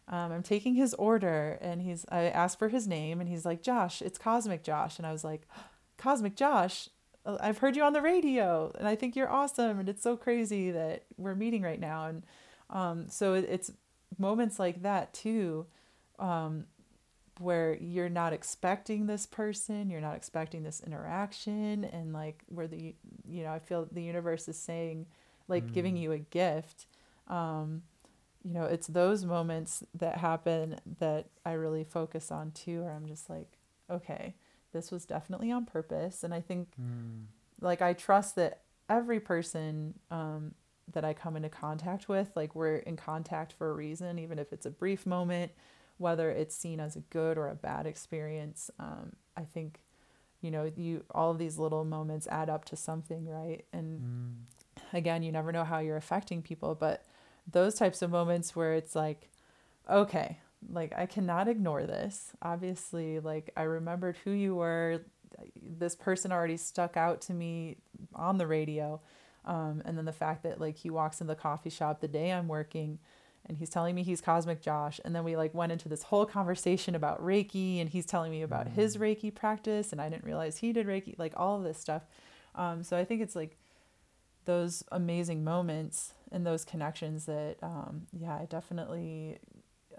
[0.07, 2.03] Um, I'm taking his order, and he's.
[2.09, 5.23] I asked for his name, and he's like, "Josh, it's Cosmic Josh," and I was
[5.23, 5.47] like,
[5.99, 6.89] "Cosmic Josh,
[7.25, 10.17] uh, I've heard you on the radio, and I think you're awesome, and it's so
[10.17, 12.23] crazy that we're meeting right now." And
[12.71, 13.71] um, so it's
[14.17, 15.65] moments like that too
[16.19, 16.65] um,
[17.39, 22.93] where you're not expecting this person you're not expecting this interaction and like where the
[23.27, 25.05] you know i feel the universe is saying
[25.47, 25.73] like mm.
[25.73, 26.85] giving you a gift
[27.27, 27.81] um,
[28.43, 33.07] you know it's those moments that happen that i really focus on too where i'm
[33.07, 33.57] just like
[33.89, 34.35] okay
[34.71, 37.23] this was definitely on purpose and i think mm.
[37.61, 40.53] like i trust that every person um,
[40.93, 44.51] that I come into contact with, like we're in contact for a reason, even if
[44.51, 45.51] it's a brief moment,
[45.97, 48.71] whether it's seen as a good or a bad experience.
[48.79, 49.81] Um, I think,
[50.41, 53.65] you know, you all of these little moments add up to something, right?
[53.71, 54.33] And mm.
[54.93, 57.05] again, you never know how you're affecting people, but
[57.49, 59.29] those types of moments where it's like,
[59.89, 60.39] okay,
[60.71, 62.31] like I cannot ignore this.
[62.41, 65.01] Obviously, like I remembered who you were.
[65.61, 67.77] This person already stuck out to me
[68.13, 68.99] on the radio
[69.45, 72.31] um, and then the fact that like he walks in the coffee shop the day
[72.31, 72.99] I'm working
[73.45, 74.99] and he's telling me he's Cosmic Josh.
[75.03, 78.41] And then we like went into this whole conversation about Reiki and he's telling me
[78.41, 78.73] about mm.
[78.73, 82.03] his Reiki practice and I didn't realize he did Reiki, like all of this stuff.
[82.53, 83.57] Um, so I think it's like
[84.45, 89.39] those amazing moments and those connections that, um, yeah, I definitely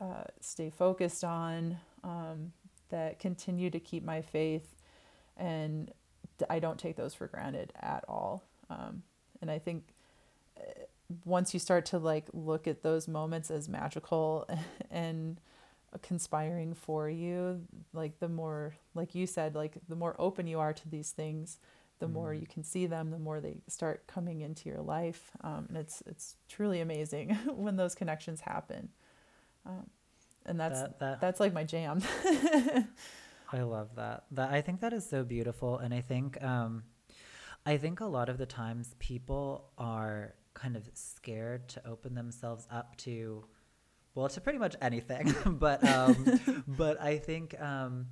[0.00, 2.52] uh, stay focused on, um,
[2.88, 4.74] that continue to keep my faith.
[5.36, 5.92] And
[6.48, 8.42] I don't take those for granted at all.
[8.68, 9.02] Um,
[9.40, 9.94] and I think
[10.58, 10.62] uh,
[11.24, 14.48] once you start to like look at those moments as magical
[14.90, 15.40] and
[16.02, 20.72] conspiring for you, like the more, like you said, like the more open you are
[20.72, 21.58] to these things,
[21.98, 22.12] the mm.
[22.12, 25.30] more you can see them, the more they start coming into your life.
[25.42, 28.90] Um, and it's, it's truly amazing when those connections happen.
[29.66, 29.88] Um,
[30.46, 32.02] and that's, that, that, that's like my jam.
[33.52, 34.24] I love that.
[34.32, 35.78] That I think that is so beautiful.
[35.78, 36.84] And I think, um,
[37.66, 42.66] I think a lot of the times people are kind of scared to open themselves
[42.70, 43.44] up to,
[44.14, 45.34] well, to pretty much anything.
[45.46, 47.60] but um, but I think.
[47.60, 48.06] Um,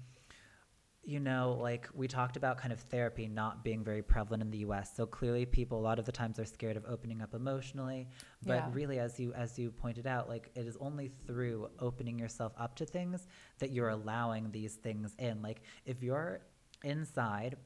[1.08, 4.58] you know, like we talked about kind of therapy not being very prevalent in the
[4.58, 4.94] US.
[4.94, 8.08] So clearly people a lot of the times are scared of opening up emotionally.
[8.44, 8.68] But yeah.
[8.74, 12.76] really as you as you pointed out, like it is only through opening yourself up
[12.76, 13.26] to things
[13.58, 15.40] that you're allowing these things in.
[15.40, 16.42] Like if you're
[16.84, 17.56] inside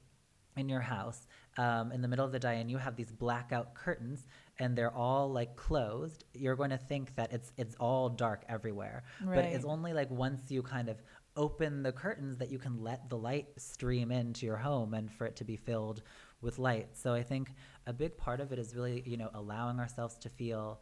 [0.56, 1.26] in your house
[1.58, 4.26] um, in the middle of the day and you have these blackout curtains
[4.58, 9.02] and they're all like closed you're going to think that it's it's all dark everywhere
[9.24, 9.36] right.
[9.36, 11.02] but it's only like once you kind of
[11.36, 15.26] open the curtains that you can let the light stream into your home and for
[15.26, 16.02] it to be filled
[16.40, 16.88] with light.
[16.92, 17.50] So i think
[17.86, 20.80] a big part of it is really you know allowing ourselves to feel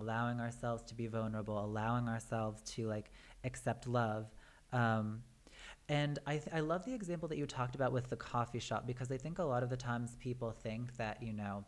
[0.00, 3.10] allowing ourselves to be vulnerable allowing ourselves to like
[3.44, 4.26] accept love.
[4.72, 5.22] Um,
[5.88, 8.86] and I, th- I love the example that you talked about with the coffee shop
[8.86, 11.64] because I think a lot of the times people think that, you know,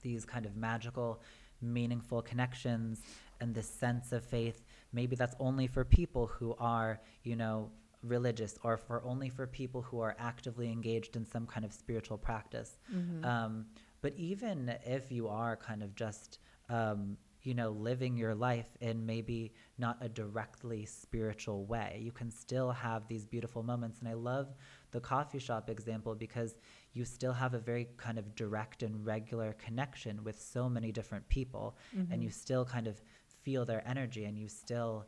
[0.00, 1.20] these kind of magical,
[1.60, 3.02] meaningful connections
[3.40, 7.70] and this sense of faith, maybe that's only for people who are, you know,
[8.02, 12.18] religious or for only for people who are actively engaged in some kind of spiritual
[12.18, 12.78] practice.
[12.92, 13.24] Mm-hmm.
[13.24, 13.66] Um,
[14.00, 16.38] but even if you are kind of just,
[16.68, 22.00] um, you know, living your life in maybe not a directly spiritual way.
[22.02, 23.98] You can still have these beautiful moments.
[23.98, 24.54] And I love
[24.92, 26.54] the coffee shop example because
[26.92, 31.28] you still have a very kind of direct and regular connection with so many different
[31.28, 31.76] people.
[31.96, 32.12] Mm-hmm.
[32.12, 33.02] And you still kind of
[33.42, 35.06] feel their energy and you still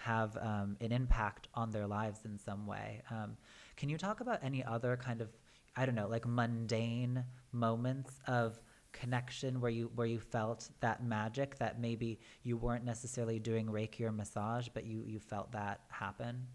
[0.00, 3.02] have um, an impact on their lives in some way.
[3.10, 3.36] Um,
[3.76, 5.28] Can you talk about any other kind of,
[5.76, 8.60] I don't know, like mundane moments of
[8.92, 14.02] connection where you where you felt that magic that maybe you weren't necessarily doing Reiki
[14.02, 16.46] or massage, but you you felt that happen?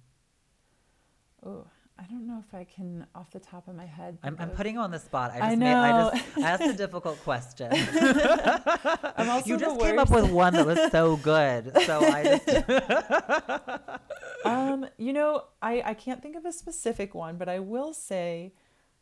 [1.45, 1.67] Oh,
[1.99, 4.17] I don't know if I can off the top of my head.
[4.21, 5.31] I'm, I'm putting you on the spot.
[5.31, 6.11] I I just made, I know.
[6.13, 7.71] just I asked a difficult question.
[9.17, 11.71] I'm also you just came up with one that was so good.
[11.85, 13.97] So I just
[14.45, 18.53] um, you know, I, I can't think of a specific one, but I will say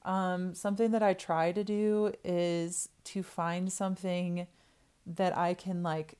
[0.03, 4.47] um, something that I try to do is to find something
[5.05, 6.17] that I can like,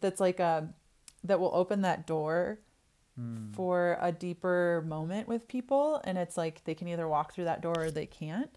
[0.00, 0.68] that's like a,
[1.24, 2.60] that will open that door
[3.14, 3.52] Hmm.
[3.52, 6.00] for a deeper moment with people.
[6.04, 8.50] And it's like they can either walk through that door or they can't,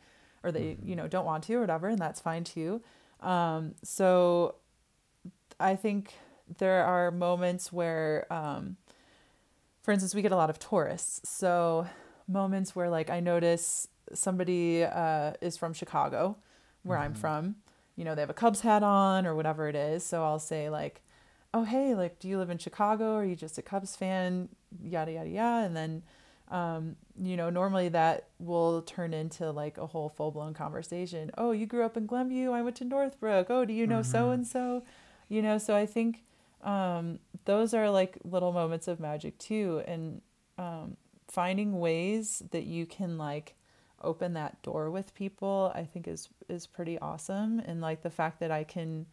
[0.44, 1.90] or they, you know, don't want to or whatever.
[1.90, 2.82] And that's fine too.
[3.20, 4.56] Um, so
[5.60, 6.14] I think
[6.58, 8.78] there are moments where, um,
[9.82, 11.30] for instance, we get a lot of tourists.
[11.30, 11.88] So
[12.26, 16.38] moments where like I notice somebody uh, is from Chicago,
[16.84, 17.56] where I'm from.
[17.98, 20.06] You know, they have a Cubs hat on or whatever it is.
[20.06, 21.02] So I'll say like,
[21.56, 23.16] "Oh, hey, like, do you live in Chicago?
[23.16, 24.50] Are you just a Cubs fan?"
[24.84, 26.04] Yada yada yada, and then.
[26.48, 31.32] Um, you know, normally that will turn into like a whole full blown conversation.
[31.40, 32.52] Oh, you grew up in Glenview.
[32.52, 33.50] I went to Northbrook.
[33.50, 34.84] Oh, do you know so and so?
[35.28, 36.22] You know, so I think
[36.66, 40.22] um, those are like little moments of magic too and
[40.58, 40.98] um,
[41.28, 43.56] finding ways that you can like
[44.02, 48.40] open that door with people i think is is pretty awesome and like the fact
[48.40, 49.06] that i can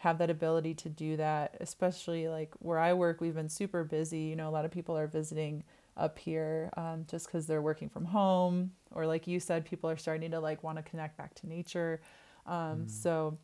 [0.00, 4.20] have that ability to do that especially like where i work we've been super busy.
[4.20, 5.62] You know a lot of people are visiting
[5.96, 9.98] up here um, just because they're working from home or like you said people are
[9.98, 12.00] starting to like want to connect back to nature.
[12.46, 13.38] Um, so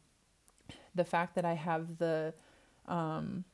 [0.94, 2.32] the fact that i have the
[2.88, 3.44] um,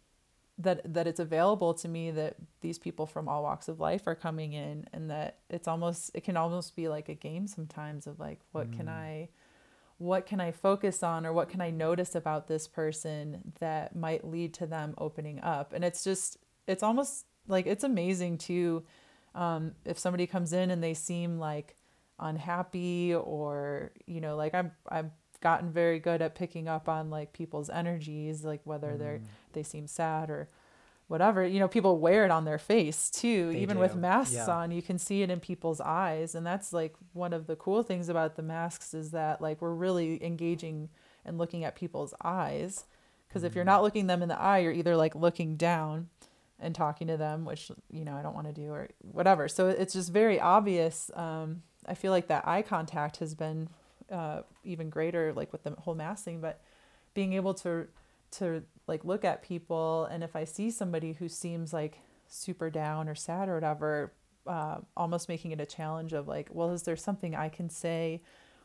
[0.59, 4.15] that that it's available to me that these people from all walks of life are
[4.15, 8.21] coming in and that it's almost it can almost be like a game sometimes of
[8.21, 9.29] like what can I
[9.99, 14.26] what can I focus on or what can I notice about this person that might
[14.26, 15.72] lead to them opening up?
[15.72, 18.84] And it's just it's almost like it's amazing too
[19.34, 21.76] um, if somebody comes in and they seem like
[22.18, 27.32] unhappy or you know like I'm I've gotten very good at picking up on like
[27.32, 29.20] people's energies like whether they're
[29.55, 30.49] they seem sad or
[31.13, 33.53] whatever you know people wear it on their face too.
[33.53, 34.47] They even with masks yeah.
[34.47, 36.35] on you can see it in people's eyes.
[36.35, 39.75] And that's like one of the cool things about the masks is that like we're
[39.75, 40.89] really engaging
[41.27, 42.87] and looking at people's eyes.
[43.29, 46.09] Because if you're not looking them in the eye you're either like looking down
[46.59, 49.49] and talking to them which you know i don't want to do or whatever.
[49.49, 53.69] So it's just very obvious um, i feel like that eye contact has been
[54.11, 56.63] uh, even greater like with the whole mask thing but
[57.13, 57.87] being able to
[58.31, 63.09] to like look at people and if i see somebody who seems like super down
[63.09, 64.12] or sad or whatever
[64.47, 68.22] uh, almost making it a challenge of like well is there something i can say?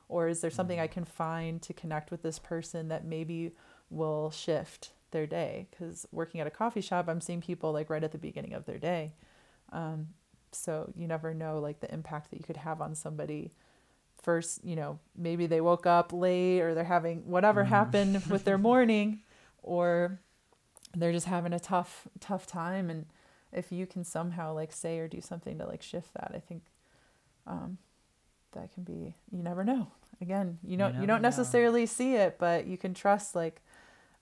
[0.09, 3.51] Or is there something i can find to connect with this person that maybe
[3.89, 5.67] will shift their day?
[5.69, 8.65] Because working at a coffee shop i'm seeing people like right at the beginning of
[8.65, 9.13] their day.
[9.71, 10.07] Um,
[10.51, 13.51] so you never know like the impact that you could have on somebody
[14.21, 18.57] first you know maybe they woke up late or they're having whatever happened with their
[18.57, 19.21] morning
[19.67, 20.19] or
[20.95, 22.89] they're just having a tough tough time.
[22.89, 23.05] And
[23.51, 26.63] if you can somehow like say or do something to like shift that i think
[27.45, 27.77] um,
[28.51, 29.87] that can be you never know.
[30.19, 31.27] Again you don't you, never don't know.
[31.29, 33.61] necessarily see it but you can trust like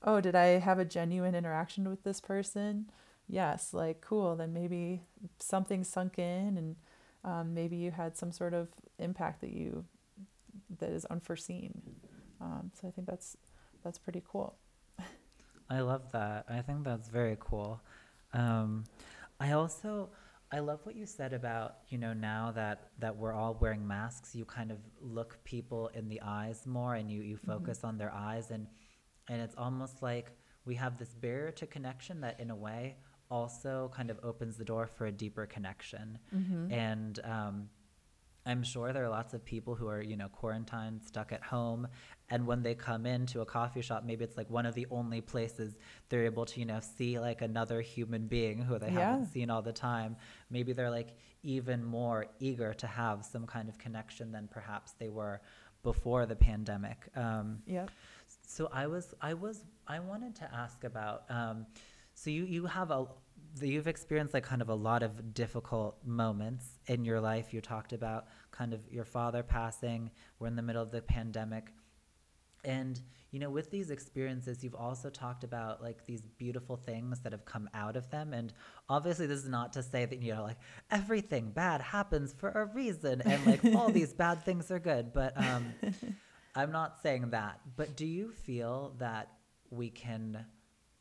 [0.04, 2.90] oh did i have a genuine interaction with this person?
[3.28, 5.02] Yes like cool then maybe
[5.40, 6.76] something sunk in and
[7.24, 8.68] um, maybe you had some sort of
[9.00, 9.86] impact that you
[10.80, 11.82] that is unforeseen.
[12.40, 13.38] Um, so i think that's
[13.84, 14.56] that's pretty cool
[15.70, 16.46] I love that.
[16.50, 17.82] I think that's very cool.
[18.34, 18.84] Um,
[19.40, 20.10] I also
[20.52, 24.36] I love what you said about you know now that that we're all wearing masks,
[24.36, 28.14] you kind of look people in the eyes more, and you you focus on their
[28.14, 28.68] eyes, and
[29.30, 30.32] and it's almost like
[30.66, 32.98] we have this barrier to connection that in a way
[33.32, 36.20] also kind of opens the door for a deeper connection,
[36.72, 37.20] and.
[37.24, 37.70] Um,
[38.46, 41.88] I'm sure there are lots of people who are, you know, quarantined, stuck at home,
[42.30, 45.22] and when they come into a coffee shop, maybe it's like one of the only
[45.22, 45.78] places
[46.10, 49.12] they're able to, you know, see like another human being who they Yeah.
[49.12, 50.16] haven't seen all the time.
[50.50, 55.10] Maybe they're like even more eager to have some kind of connection than perhaps they
[55.10, 55.42] were
[55.84, 57.08] before the pandemic.
[57.16, 57.92] Um, yep
[58.48, 61.24] so I was, I was, I wanted to ask about.
[61.30, 61.66] Um,
[62.14, 63.08] so you you have a,
[63.62, 67.54] you've experienced like kind of a lot of difficult moments in your life.
[67.54, 70.12] You talked about kind of your father passing.
[70.40, 71.72] We're in the middle of the pandemic,
[72.64, 73.00] And
[73.32, 77.44] you know, with these experiences, you've also talked about like these beautiful things that have
[77.44, 78.34] come out of them.
[78.34, 78.54] And
[78.88, 80.58] obviously, this is not to say that, you know, like
[80.90, 85.12] everything bad happens for a reason and like all these bad things are good.
[85.14, 85.74] But um,
[86.56, 87.60] I'm not saying that.
[87.76, 89.32] But do you feel that
[89.70, 90.46] we can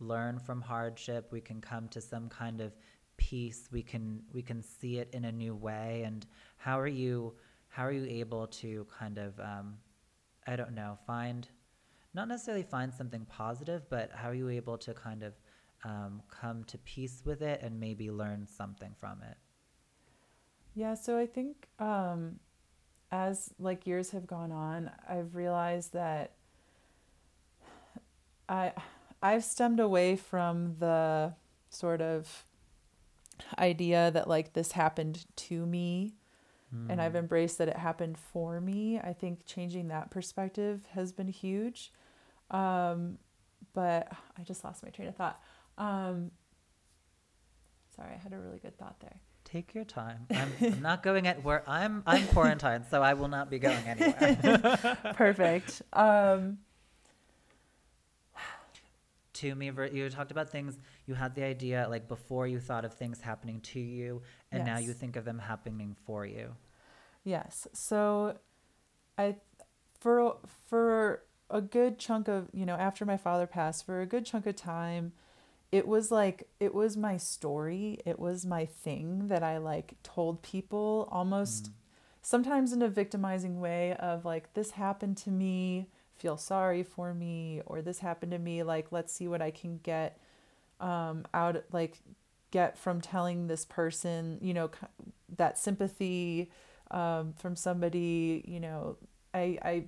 [0.01, 1.29] learn from hardship?
[1.31, 2.73] We can come to some kind of
[3.17, 3.69] peace.
[3.71, 6.03] We can we can see it in a new way.
[6.05, 6.27] And
[6.57, 7.35] how are you
[7.69, 9.77] how are you able to kind of um,
[10.47, 11.49] I don't know find
[12.15, 15.35] not necessarily find something positive, but how are you able to kind of
[15.85, 19.37] um, come to peace with it and maybe learn something from it?
[20.75, 22.39] Yeah, so I think um,
[23.11, 26.33] as like years have gone on, I've realized that
[28.49, 28.73] I
[29.25, 31.33] I've stemmed away from the
[31.71, 32.45] sort of
[33.59, 36.13] idea that like this happened to me
[36.75, 36.91] mm.
[36.91, 37.19] and I've hmm.
[37.19, 38.99] embraced that it happened for me.
[38.99, 41.91] I think changing that perspective has been huge.
[42.51, 43.17] Um,
[43.73, 45.41] but I just lost my train of thought.
[45.79, 46.31] Um,
[47.97, 49.21] sorry, I had a really good thought there.
[49.45, 50.27] Take your time.
[50.31, 52.03] I'm, I'm not going at where I'm.
[52.07, 54.99] I'm quarantined, so I will not be going anywhere.
[55.15, 55.81] Perfect.
[55.95, 56.59] Um,
[59.35, 60.79] to me, you talked about things.
[61.07, 64.67] You had the idea like before you thought of things happening to you, and yes.
[64.67, 66.55] now you think of them happening for you.
[67.25, 67.67] Yes.
[67.73, 68.39] So,
[69.19, 69.37] I
[70.01, 70.37] for
[70.67, 74.47] for a good chunk of, you know, after my father passed, for a good chunk
[74.47, 75.13] of time,
[75.71, 77.99] it was like, it was my story.
[78.07, 81.73] It was my thing that I like told people almost mm.
[82.23, 87.63] sometimes in a victimizing way of like, this happened to me, feel sorry for me,
[87.67, 90.19] or this happened to me, like, let's see what I can get
[90.81, 91.99] um, out, like,
[92.51, 94.71] get from telling this person, you know,
[95.37, 96.51] that sympathy
[96.91, 98.97] um, from somebody, you know,
[99.35, 99.85] I, I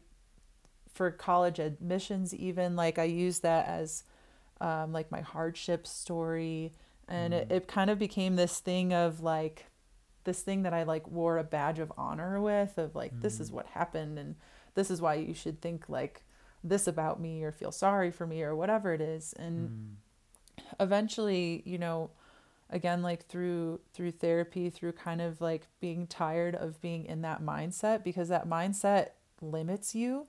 [0.96, 4.02] for college admissions even like i use that as
[4.62, 6.72] um, like my hardship story
[7.06, 7.36] and mm.
[7.36, 9.66] it, it kind of became this thing of like
[10.24, 13.20] this thing that i like wore a badge of honor with of like mm.
[13.20, 13.54] this is mm.
[13.54, 14.36] what happened and
[14.76, 16.22] this is why you should think like
[16.62, 20.62] this about me or feel sorry for me or whatever it is and mm.
[20.78, 22.10] eventually you know
[22.70, 27.42] again like through through therapy through kind of like being tired of being in that
[27.42, 29.08] mindset because that mindset
[29.40, 30.26] limits you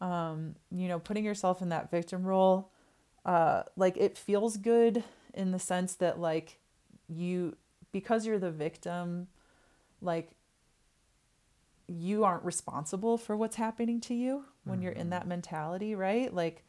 [0.00, 2.70] um, you know, putting yourself in that victim role,
[3.24, 5.02] uh, like it feels good
[5.34, 6.58] in the sense that like
[7.08, 7.56] you
[7.92, 9.28] because you're the victim,
[10.00, 10.30] like
[11.88, 14.84] you aren't responsible for what's happening to you when mm-hmm.
[14.84, 15.30] you're in that mm-hmm.
[15.30, 16.32] mentality, right?
[16.32, 16.64] Like,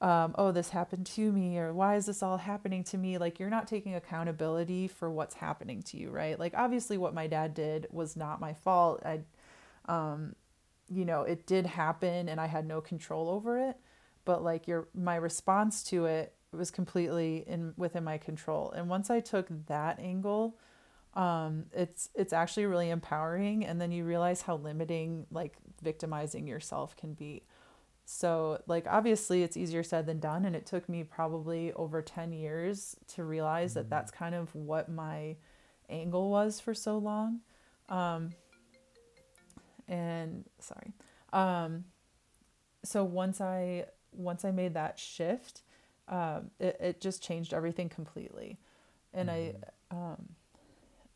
[0.00, 3.16] um, oh, this happened to me, or why is this all happening to me?
[3.16, 6.38] Like, you're not taking accountability for what's happening to you, right?
[6.38, 9.02] Like, obviously, what my dad did was not my fault.
[9.04, 9.20] I,
[9.86, 10.34] um,
[10.88, 13.76] you know, it did happen and I had no control over it,
[14.24, 18.70] but like your my response to it was completely in within my control.
[18.72, 20.58] And once I took that angle,
[21.14, 26.96] um, it's it's actually really empowering and then you realize how limiting like victimizing yourself
[26.96, 27.42] can be.
[28.06, 30.44] So, like, obviously, it's easier said than done.
[30.44, 33.78] And it took me probably over 10 years to realize mm-hmm.
[33.80, 35.36] that that's kind of what my
[35.88, 37.40] angle was for so long.
[37.88, 38.32] Um,
[39.88, 40.92] and sorry
[41.32, 41.84] um,
[42.84, 45.62] so once i once i made that shift
[46.08, 48.58] um, it, it just changed everything completely
[49.12, 49.56] and mm-hmm.
[49.90, 50.28] i um,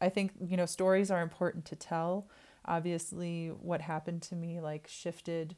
[0.01, 2.29] i think you know stories are important to tell
[2.65, 5.57] obviously what happened to me like shifted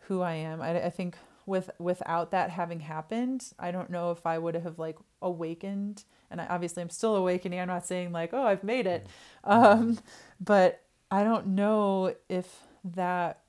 [0.00, 1.16] who i am i, I think
[1.46, 6.40] with without that having happened i don't know if i would have like awakened and
[6.40, 9.06] I, obviously i'm still awakening i'm not saying like oh i've made it
[9.44, 9.52] mm-hmm.
[9.52, 9.98] um,
[10.40, 10.84] but
[11.14, 13.42] I don't know if that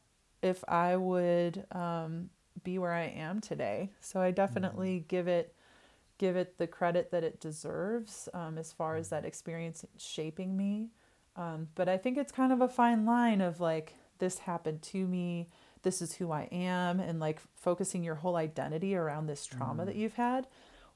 [0.44, 2.30] if I would um,
[2.64, 3.90] be where I am today.
[4.02, 5.08] So I definitely mm-hmm.
[5.08, 5.55] give it
[6.18, 9.28] give it the credit that it deserves um, as far as that mm-hmm.
[9.28, 10.90] experience shaping me.
[11.36, 15.06] Um, but I think it's kind of a fine line of like this happened to
[15.06, 15.48] me.
[15.84, 19.86] This is who I am, and like focusing your whole identity around this trauma mm.
[19.88, 20.48] that you've had.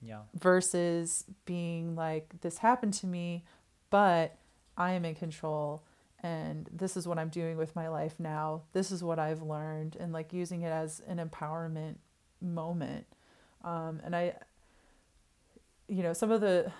[0.01, 0.21] Yeah.
[0.33, 3.43] Versus being like, this happened to me,
[3.89, 4.37] but
[4.77, 5.83] I am in control
[6.21, 8.63] and this is what I'm doing with my life now.
[8.73, 11.95] This is what I've learned, and like using it as an empowerment
[12.41, 13.05] moment.
[13.63, 14.33] Um, and I,
[15.89, 16.71] you know, some of the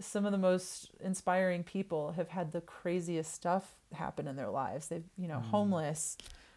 [0.00, 4.88] some of the most inspiring people have had the craziest stuff happen in their lives.
[4.88, 5.46] They've, you know, mm.
[5.46, 6.16] homeless.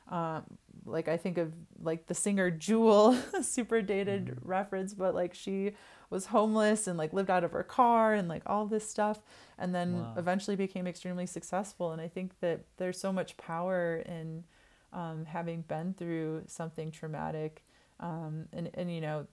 [0.10, 0.44] Um,
[0.86, 1.52] like I think of
[1.82, 4.38] like the singer Jewel, super dated mm.
[4.41, 5.74] reference, but like she
[6.10, 9.22] was homeless and like lived out of her car and like all this stuff
[9.57, 10.14] and then wow.
[10.15, 14.45] eventually became extremely successful and i think that there's so much power in
[14.94, 17.64] um, having been through something traumatic.
[17.99, 19.28] Um, and, and, you know,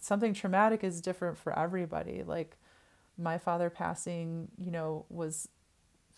[0.00, 2.22] something traumatic is different for everybody.
[2.22, 2.56] Like
[3.18, 5.48] my father passing, you know, was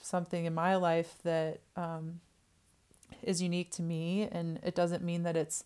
[0.01, 2.21] something in my life that um,
[3.23, 4.29] is unique to me.
[4.31, 5.65] And it doesn't mean that it's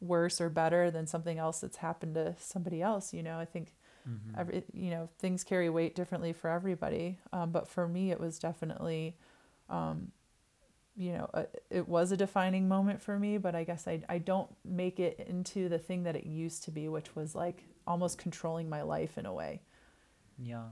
[0.00, 3.12] worse or better than something else that's happened to somebody else.
[3.12, 3.74] You know, I think
[4.08, 4.38] mm-hmm.
[4.38, 7.18] every, you know, things carry weight differently for everybody.
[7.32, 9.16] Um, but for me, it was definitely,
[9.68, 10.12] um,
[10.98, 14.18] you know, a, it was a defining moment for me, but I guess I, I
[14.18, 18.18] don't make it into the thing that it used to be, which was like almost
[18.18, 19.62] controlling my life in a way.
[20.36, 20.64] Yeah.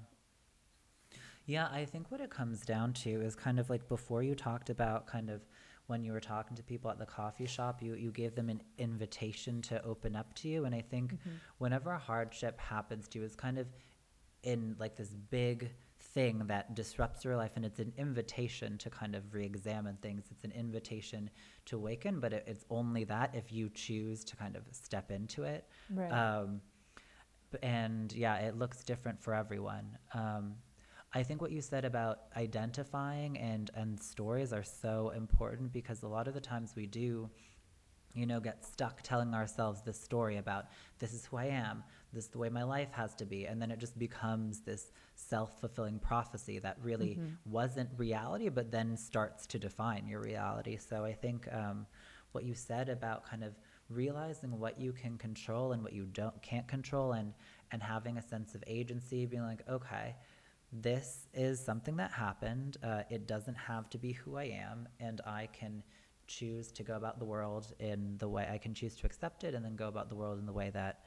[1.46, 4.68] Yeah, I think what it comes down to is kind of like before you talked
[4.68, 5.42] about kind of
[5.86, 8.60] when you were talking to people at the coffee shop, you, you gave them an
[8.78, 10.64] invitation to open up to you.
[10.64, 11.36] And I think mm-hmm.
[11.58, 13.68] whenever a hardship happens to you, it's kind of
[14.42, 15.70] in like this big
[16.16, 20.24] thing that disrupts your life and it's an invitation to kind of re-examine things.
[20.30, 21.28] It's an invitation
[21.66, 25.42] to awaken but it, it's only that if you choose to kind of step into
[25.42, 25.68] it.
[25.90, 26.10] Right.
[26.10, 26.62] um,
[27.62, 29.98] and yeah it looks different for everyone.
[30.14, 30.54] Um,
[31.12, 36.08] I think what you said about identifying and and stories are so important because a
[36.08, 37.28] lot of the times we do
[38.14, 40.64] you know get stuck telling ourselves this story about
[40.98, 41.84] this is who I am
[42.16, 44.90] this is the way my life has to be and then it just becomes this
[45.14, 47.28] self-fulfilling prophecy that really mm-hmm.
[47.44, 51.86] wasn't reality but then starts to define your reality so I think um,
[52.32, 53.52] what you said about kind of
[53.88, 57.32] realizing what you can control and what you don't can't control and
[57.70, 60.16] and having a sense of agency being like okay
[60.72, 62.76] this is something that happened.
[62.82, 65.82] Uh, it doesn't have to be who I am, and I can
[66.26, 69.54] choose to go about the world in the way I can choose to accept it,
[69.54, 71.04] and then go about the world in the way that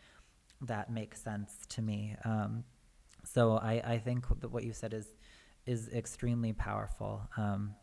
[0.62, 2.16] that makes sense to me.
[2.26, 2.64] Um,
[3.24, 5.08] so I, I think that what you said is
[5.66, 7.22] is extremely powerful.
[7.38, 7.76] Um,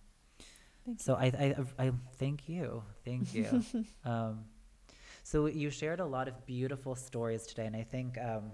[0.97, 3.63] so I, I, I thank you, thank you.
[4.05, 4.45] um,
[5.23, 8.53] so you shared a lot of beautiful stories today, and I think um,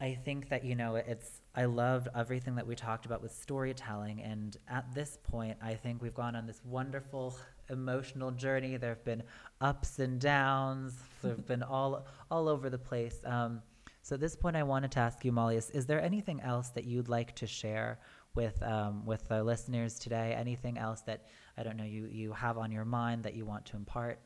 [0.00, 4.22] I think that you know it's I loved everything that we talked about with storytelling.
[4.22, 7.36] And at this point, I think we've gone on this wonderful
[7.70, 8.76] emotional journey.
[8.76, 9.22] There have been
[9.60, 10.94] ups and downs.
[11.22, 13.20] There have been all all over the place.
[13.24, 13.62] Um,
[14.02, 16.70] so at this point, I wanted to ask you, Molly, is, is there anything else
[16.70, 17.98] that you'd like to share
[18.34, 20.34] with um, with the listeners today?
[20.36, 21.26] Anything else that
[21.56, 24.18] I don't know you you have on your mind that you want to impart?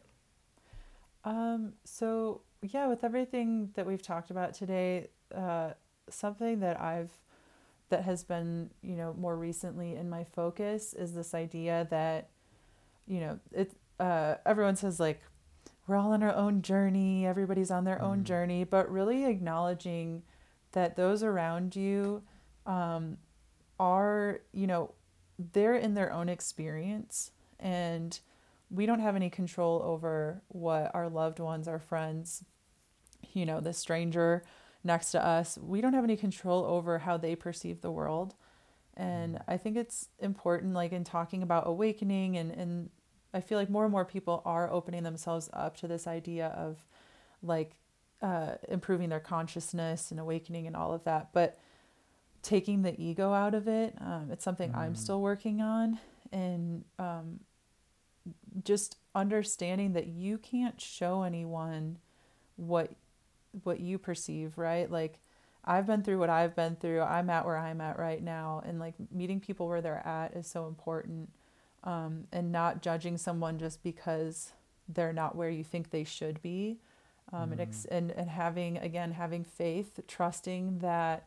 [1.24, 5.70] Um, so yeah, with everything that we've talked about today, uh,
[6.08, 7.10] something that I've
[7.92, 12.30] that has been, you know, more recently in my focus is this idea that,
[13.06, 15.22] you know, it uh, everyone says like
[15.86, 18.02] we're all on our own journey, everybody's on their mm.
[18.02, 20.22] own journey, but really acknowledging
[20.72, 22.22] that those around you
[22.66, 23.18] um,
[23.78, 24.94] are, you know,
[25.52, 28.20] they're in their own experience and
[28.70, 32.44] we don't have any control over what our loved ones, our friends,
[33.32, 34.44] you know, the stranger
[34.84, 38.34] next to us, we don't have any control over how they perceive the world.
[38.96, 39.42] And mm.
[39.48, 42.90] I think it's important, like in talking about awakening, and, and
[43.34, 46.84] I feel like more and more people are opening themselves up to this idea of
[47.42, 47.72] like
[48.20, 51.30] uh, improving their consciousness and awakening and all of that.
[51.32, 51.58] But
[52.42, 54.76] taking the ego out of it, um, it's something mm.
[54.76, 55.98] I'm still working on.
[56.30, 57.40] And um,
[58.64, 61.98] just understanding that you can't show anyone
[62.56, 62.92] what
[63.64, 64.90] what you perceive, right?
[64.90, 65.18] Like
[65.64, 67.02] I've been through what I've been through.
[67.02, 70.46] I'm at where I'm at right now and like meeting people where they're at is
[70.46, 71.30] so important.
[71.84, 74.52] Um, and not judging someone just because
[74.88, 76.78] they're not where you think they should be.
[77.32, 77.52] Um, mm.
[77.52, 81.26] and, ex- and, and having, again, having faith, trusting that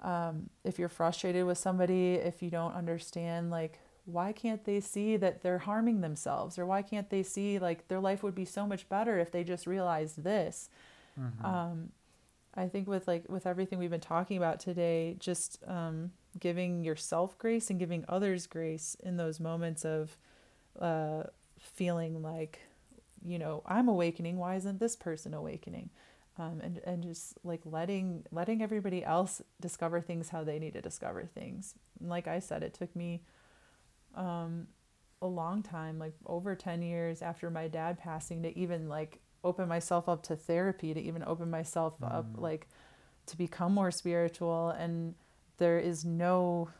[0.00, 5.18] um, if you're frustrated with somebody, if you don't understand, like, why can't they see
[5.18, 6.58] that they're harming themselves?
[6.58, 9.44] Or why can't they see, like, their life would be so much better if they
[9.44, 10.70] just realized this?
[11.20, 11.44] Mm-hmm.
[12.56, 17.36] I think with like with everything we've been talking about today, just um, giving yourself
[17.38, 20.16] grace and giving others grace in those moments of
[20.80, 21.24] uh,
[21.58, 22.60] feeling like,
[23.24, 24.36] you know, I'm awakening.
[24.36, 25.90] Why isn't this person awakening?
[26.38, 30.82] Um, and and just like letting letting everybody else discover things how they need to
[30.82, 31.74] discover things.
[32.00, 33.22] And like I said, it took me
[34.14, 34.68] um,
[35.24, 39.68] a long time, like over ten years after my dad passing, to even like open
[39.68, 42.12] myself up to therapy to even open myself mm.
[42.12, 42.66] up like
[43.26, 44.70] to become more spiritual.
[44.70, 45.14] And
[45.58, 46.70] there is no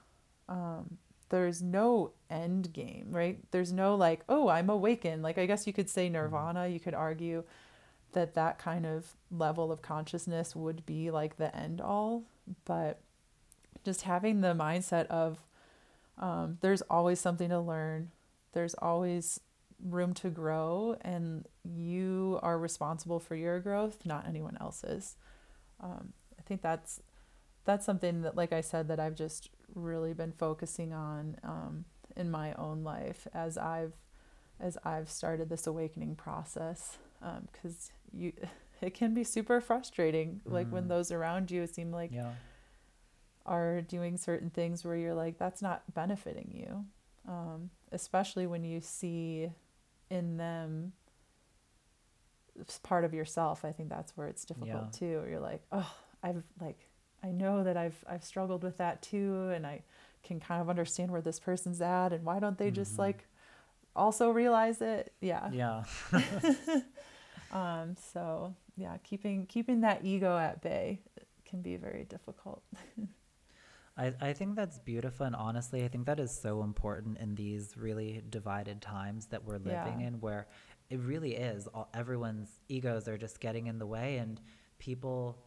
[0.48, 0.98] um
[1.28, 3.38] there's no end game right?
[3.50, 5.22] There's no like oh i'm awakened.
[5.22, 6.12] Like i guess you could say mm.
[6.12, 6.68] nirvana.
[6.68, 7.44] You could argue
[8.12, 12.24] that that kind of level of consciousness would be like the end all.
[12.64, 13.00] But
[13.84, 15.38] just having the mindset of
[16.16, 18.10] um, there's always something to learn
[18.54, 19.40] there's always
[19.84, 25.16] room to grow and you are responsible for your growth not anyone else's
[25.80, 27.00] um, i think that's
[27.64, 31.84] that's something that like i said that i've just really been focusing on um,
[32.16, 33.92] in my own life as i've
[34.60, 36.98] as i've started this awakening process
[37.52, 38.32] because um, you
[38.80, 40.88] it can be super frustrating like when Mhm.
[40.88, 42.32] those around you seem like Yeah.
[43.46, 46.84] are doing certain things where you're like that's not benefiting you
[47.30, 49.48] um, especially when you see
[50.10, 50.92] in them
[52.82, 54.98] part of yourself i think that's where it's difficult Yeah.
[54.98, 55.92] too you're like oh
[56.22, 56.78] i've like
[57.22, 59.82] i know that i've i've struggled with that too and i
[60.22, 62.98] can kind of understand where this person's at and why don't they just Mhm.
[63.00, 63.26] like
[63.96, 65.84] also realize it yeah Yeah.
[67.52, 71.00] um so yeah keeping keeping that ego at bay
[71.44, 72.62] can be very difficult
[73.96, 77.76] I, I think that's beautiful and honestly I think that is so important in these
[77.76, 80.06] really divided times that we're living Yeah.
[80.08, 80.48] in where
[80.90, 84.40] it really is all, everyone's egos are just getting in the way and
[84.78, 85.38] people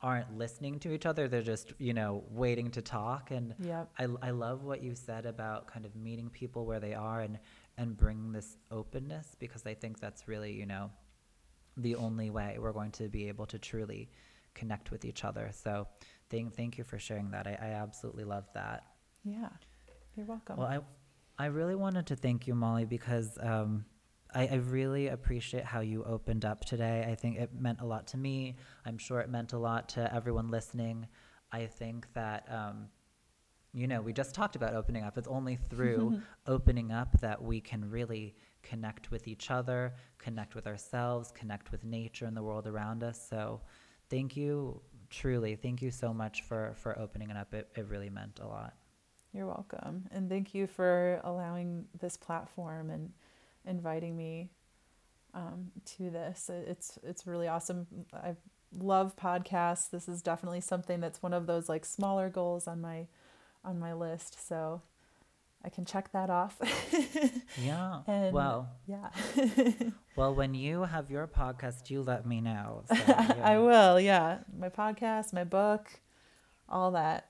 [0.00, 4.08] aren't listening to each other they're just you know waiting to talk and yep I,
[4.20, 7.38] I love what you said about kind of meeting people where they are and
[7.78, 10.90] and bringing this openness because I think that's really you know
[11.76, 14.10] the only way we're going to be able to truly
[14.54, 15.86] connect with each other so
[16.32, 18.84] thank thank you for sharing that I, I absolutely love that
[19.22, 19.50] yeah
[20.16, 20.80] you're welcome well I
[21.38, 23.84] I really wanted to thank you Molly because um
[24.34, 27.06] I, I really appreciate how you opened up today.
[27.06, 28.56] I think it meant a lot to me.
[28.86, 31.06] I'm sure it meant a lot to everyone listening.
[31.52, 32.88] I think that um,
[33.74, 35.16] you know, we just talked about opening up.
[35.16, 40.66] It's only through opening up that we can really connect with each other, connect with
[40.66, 43.26] ourselves, connect with nature and the world around us.
[43.28, 43.62] So,
[44.10, 44.80] thank you,
[45.12, 47.54] truly, thank you so much for for opening it up.
[47.54, 48.74] It it really meant a lot.
[49.32, 50.08] You're welcome.
[50.10, 53.12] And thank you for allowing this platform and
[53.64, 54.50] inviting me
[55.34, 56.50] um, to this.
[56.52, 57.86] It's it's really awesome.
[58.12, 58.34] I
[58.76, 59.90] love podcasts.
[59.90, 63.06] This is definitely something that's one of those like smaller goals on my
[63.64, 64.46] on my list.
[64.46, 64.82] So
[65.64, 66.58] I can check that off.
[67.62, 68.00] Yeah.
[68.06, 69.10] And- well, yeah.
[70.16, 72.82] well, when you have your podcast, you let me know.
[72.88, 73.12] So,
[73.42, 74.00] I will.
[74.00, 74.38] Yeah.
[74.58, 75.88] My podcast, my book,
[76.68, 77.28] all that.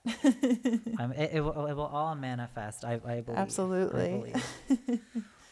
[0.99, 2.85] Um, it, it, will, it will all manifest.
[2.85, 3.31] I, I believe.
[3.39, 4.35] I Absolutely.
[4.69, 5.01] believe.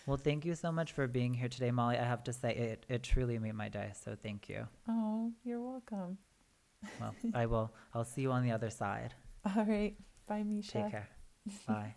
[0.06, 1.98] well, thank you so much for being here today, Molly.
[1.98, 3.90] I have to say, it, it truly made my day.
[4.04, 4.68] So thank you.
[4.88, 6.16] Oh, you're welcome.
[7.00, 7.74] Well, I will.
[7.92, 9.14] I'll see you on the other side.
[9.44, 9.96] All right.
[10.28, 10.82] Bye, Misha.
[10.82, 11.08] Take care.
[11.66, 11.94] Bye.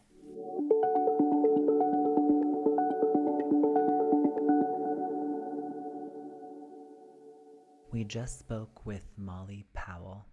[8.06, 10.26] Just spoke with Molly Powell.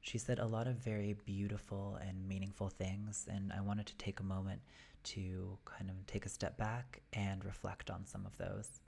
[0.00, 4.20] She said a lot of very beautiful and meaningful things, and I wanted to take
[4.20, 4.60] a moment
[5.04, 8.80] to kind of take a step back and reflect on some of those.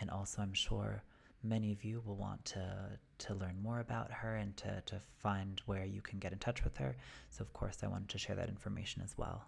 [0.00, 1.02] And also, I'm sure
[1.42, 5.60] many of you will want to to learn more about her and to, to find
[5.66, 6.96] where you can get in touch with her.
[7.30, 9.44] So, of course, I wanted to share that information as well.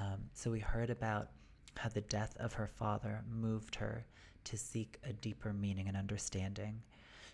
[0.00, 1.28] Um, so, we heard about
[1.76, 4.06] how the death of her father moved her
[4.44, 6.82] to seek a deeper meaning and understanding.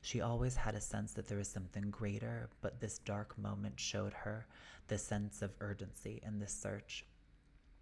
[0.00, 4.12] She always had a sense that there was something greater, but this dark moment showed
[4.12, 4.46] her
[4.86, 7.04] the sense of urgency in this search.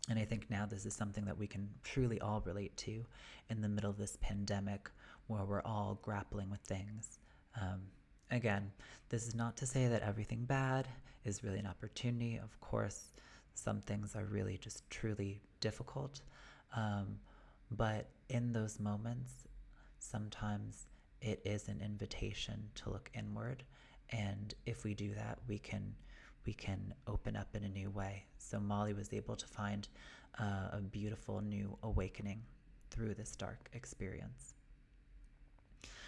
[0.09, 3.05] And I think now this is something that we can truly all relate to
[3.51, 4.91] in the middle of this pandemic
[5.27, 7.19] where we're all grappling with things.
[7.61, 7.83] Um,
[8.31, 8.71] again,
[9.09, 10.87] this is not to say that everything bad
[11.25, 12.39] is really an opportunity.
[12.43, 13.11] Of course,
[13.55, 16.21] some things are really just truly difficult.
[16.77, 17.19] Um,
[17.71, 19.33] but in those moments,
[19.99, 20.87] sometimes
[21.21, 23.65] it is an invitation to look inward.
[24.11, 25.95] And if we do that, we can
[26.47, 28.25] we can open up in a new way.
[28.39, 29.89] So Molly was able to find
[30.39, 32.43] uh, a beautiful new awakening
[32.91, 34.55] through this dark experience.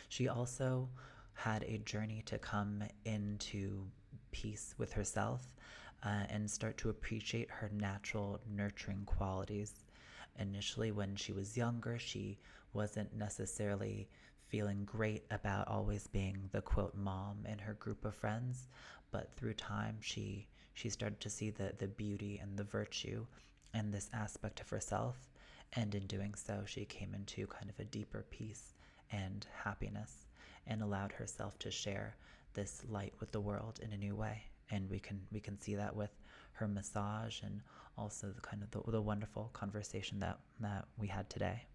[0.09, 0.89] She also
[1.35, 3.85] had a journey to come into
[4.31, 5.47] peace with herself
[6.05, 9.85] uh, and start to appreciate her natural nurturing qualities.
[10.39, 12.39] Initially, when she was younger, she
[12.73, 14.09] wasn't necessarily
[14.49, 18.69] feeling great about always being the quote mom in her group of friends,
[19.11, 23.27] but through time, she she started to see the the beauty and the virtue
[23.75, 25.29] and this aspect of herself,
[25.75, 28.75] and in doing so, she came into kind of a deeper peace
[29.13, 30.27] and happiness
[30.67, 32.17] and allowed herself to share
[32.55, 34.43] this light with the world in a new way.
[34.71, 36.11] And we can we can see that with
[36.53, 37.61] her massage and
[37.97, 41.67] also the kind of the, the wonderful conversation that that we had today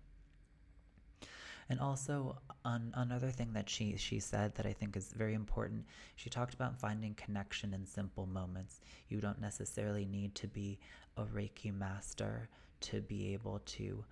[1.69, 5.85] and also on another thing that she she said that I think is very important
[6.15, 10.79] she talked about finding connection in simple moments you don't necessarily need to be
[11.17, 12.49] a reiki master
[12.81, 14.03] to be able to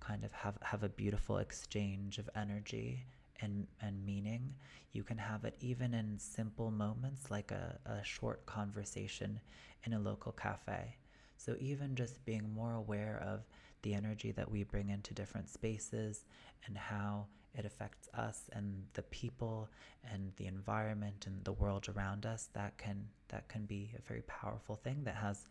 [0.00, 3.04] kind of have, have a beautiful exchange of energy
[3.40, 4.54] and, and meaning.
[4.92, 9.40] You can have it even in simple moments like a, a short conversation
[9.84, 10.96] in a local cafe.
[11.36, 13.40] So, even just being more aware of
[13.82, 16.24] the energy that we bring into different spaces
[16.66, 17.26] and how
[17.56, 19.68] it affects us and the people
[20.12, 24.22] and the environment and the world around us that can that can be a very
[24.22, 25.46] powerful thing that has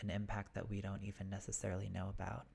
[0.00, 2.46] an impact that we don't even necessarily know about.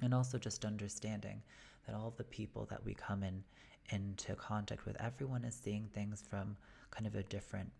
[0.00, 1.42] And also just understanding
[1.86, 3.44] that all the people that we come in
[3.90, 6.56] into contact with everyone is seeing things from
[6.90, 7.70] kind of a different